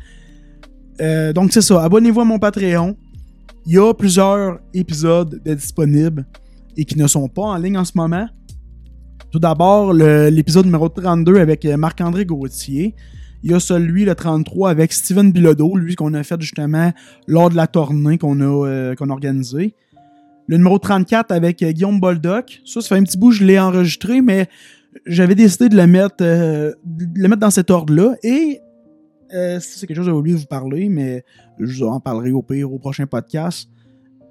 Euh, 1.00 1.32
donc 1.32 1.52
c'est 1.52 1.60
ça, 1.60 1.82
abonnez-vous 1.84 2.20
à 2.20 2.24
mon 2.24 2.38
Patreon. 2.38 2.96
Il 3.66 3.74
y 3.74 3.78
a 3.78 3.92
plusieurs 3.94 4.58
épisodes 4.74 5.40
disponibles 5.44 6.26
et 6.76 6.84
qui 6.84 6.98
ne 6.98 7.06
sont 7.06 7.28
pas 7.28 7.42
en 7.42 7.56
ligne 7.56 7.78
en 7.78 7.84
ce 7.84 7.92
moment. 7.94 8.28
Tout 9.30 9.38
d'abord, 9.38 9.92
l'épisode 9.92 10.64
numéro 10.64 10.88
32 10.88 11.36
avec 11.36 11.64
euh, 11.64 11.76
Marc-André 11.76 12.24
Gauthier. 12.24 12.94
Il 13.44 13.52
y 13.52 13.54
a 13.54 13.60
celui, 13.60 14.04
le 14.04 14.14
33, 14.14 14.70
avec 14.70 14.92
Steven 14.92 15.30
Bilodeau, 15.30 15.76
lui 15.76 15.94
qu'on 15.94 16.14
a 16.14 16.24
fait 16.24 16.40
justement 16.40 16.92
lors 17.28 17.50
de 17.50 17.56
la 17.56 17.66
tournée 17.68 18.18
qu'on 18.18 18.40
a, 18.40 18.66
euh, 18.66 18.94
a 18.98 19.10
organisée. 19.10 19.74
Le 20.48 20.56
numéro 20.56 20.78
34 20.78 21.30
avec 21.30 21.62
Guillaume 21.62 22.00
Boldoc. 22.00 22.62
Ça, 22.64 22.80
ça 22.80 22.88
fait 22.88 22.96
un 22.96 23.04
petit 23.04 23.18
bout, 23.18 23.30
je 23.30 23.44
l'ai 23.44 23.60
enregistré, 23.60 24.22
mais 24.22 24.48
j'avais 25.06 25.34
décidé 25.34 25.68
de 25.68 25.76
le 25.76 25.86
mettre, 25.86 26.16
de 26.18 26.74
le 26.84 27.28
mettre 27.28 27.40
dans 27.40 27.50
cet 27.50 27.70
ordre-là. 27.70 28.16
Et 28.22 28.60
euh, 29.34 29.60
c'est 29.60 29.86
quelque 29.86 29.96
chose 29.96 30.06
que 30.06 30.10
j'ai 30.10 30.16
oublié 30.16 30.36
de 30.36 30.40
vous 30.40 30.46
parler, 30.46 30.88
mais 30.88 31.24
je 31.58 31.84
vous 31.84 31.88
en 31.88 32.00
parlerai 32.00 32.32
au 32.32 32.42
pire 32.42 32.72
au 32.72 32.78
prochain 32.78 33.06
podcast. 33.06 33.68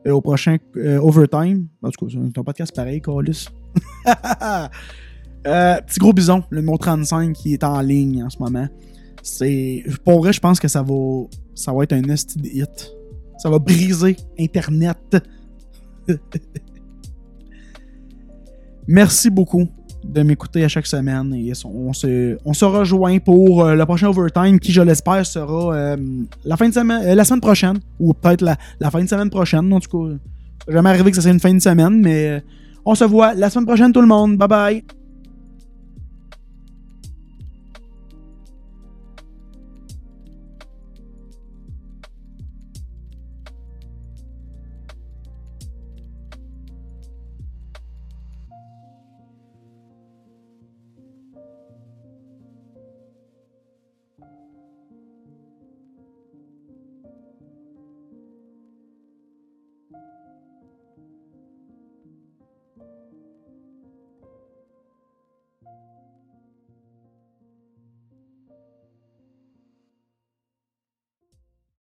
Euh, 0.06 0.12
au 0.12 0.22
prochain 0.22 0.58
euh, 0.78 1.00
Overtime. 1.00 1.68
En 1.82 1.90
tout 1.90 2.06
cas, 2.06 2.12
c'est 2.14 2.40
un 2.40 2.44
podcast 2.44 2.76
pareil, 2.76 3.02
Carlis. 3.02 3.48
petit 5.44 6.00
gros 6.00 6.14
bison, 6.14 6.44
le 6.50 6.60
numéro 6.60 6.78
35 6.78 7.34
qui 7.34 7.54
est 7.54 7.64
en 7.64 7.82
ligne 7.82 8.24
en 8.24 8.30
ce 8.30 8.40
moment. 8.40 8.68
C'est. 9.22 9.84
Pour 10.04 10.20
vrai, 10.20 10.34
je 10.34 10.40
pense 10.40 10.60
que 10.60 10.68
ça 10.68 10.82
va. 10.82 10.96
Ça 11.56 11.74
va 11.74 11.84
être 11.84 11.94
un 11.94 12.02
nest 12.02 12.36
hit. 12.44 12.92
Ça 13.38 13.50
va 13.50 13.60
briser 13.60 14.16
Internet. 14.40 15.18
Merci 18.88 19.30
beaucoup 19.30 19.68
de 20.04 20.22
m'écouter 20.22 20.64
à 20.64 20.68
chaque 20.68 20.88
semaine. 20.88 21.34
Et 21.34 21.52
on 21.66 21.94
se, 21.94 22.38
on 22.46 22.72
rejoint 22.72 23.20
pour 23.20 23.64
euh, 23.64 23.76
le 23.76 23.86
prochain 23.86 24.08
Overtime 24.08 24.60
qui, 24.60 24.72
je 24.72 24.82
l'espère, 24.82 25.26
sera 25.26 25.76
euh, 25.76 25.98
la, 26.46 26.58
fin 26.58 26.70
de 26.70 26.74
semaine, 26.74 27.02
euh, 27.04 27.16
la 27.16 27.24
semaine 27.24 27.42
prochaine. 27.42 27.80
Ou 28.00 28.14
peut-être 28.14 28.42
la, 28.42 28.58
la, 28.80 28.92
fin 28.92 29.04
de 29.04 29.10
semaine 29.10 29.30
prochaine. 29.30 29.72
En 29.72 29.80
tout 29.80 29.90
cas, 29.90 30.16
jamais 30.68 30.90
arrivé 30.90 31.12
que 31.12 31.16
ça 31.16 31.22
soit 31.22 31.32
une 31.32 31.40
fin 31.40 31.54
de 31.54 31.60
semaine, 31.60 32.02
mais 32.02 32.44
on 32.86 32.96
se 32.96 33.04
voit 33.04 33.34
la 33.34 33.50
semaine 33.50 33.66
prochaine, 33.66 33.92
tout 33.92 34.02
le 34.02 34.08
monde. 34.08 34.38
Bye 34.38 34.48
bye! 34.48 34.84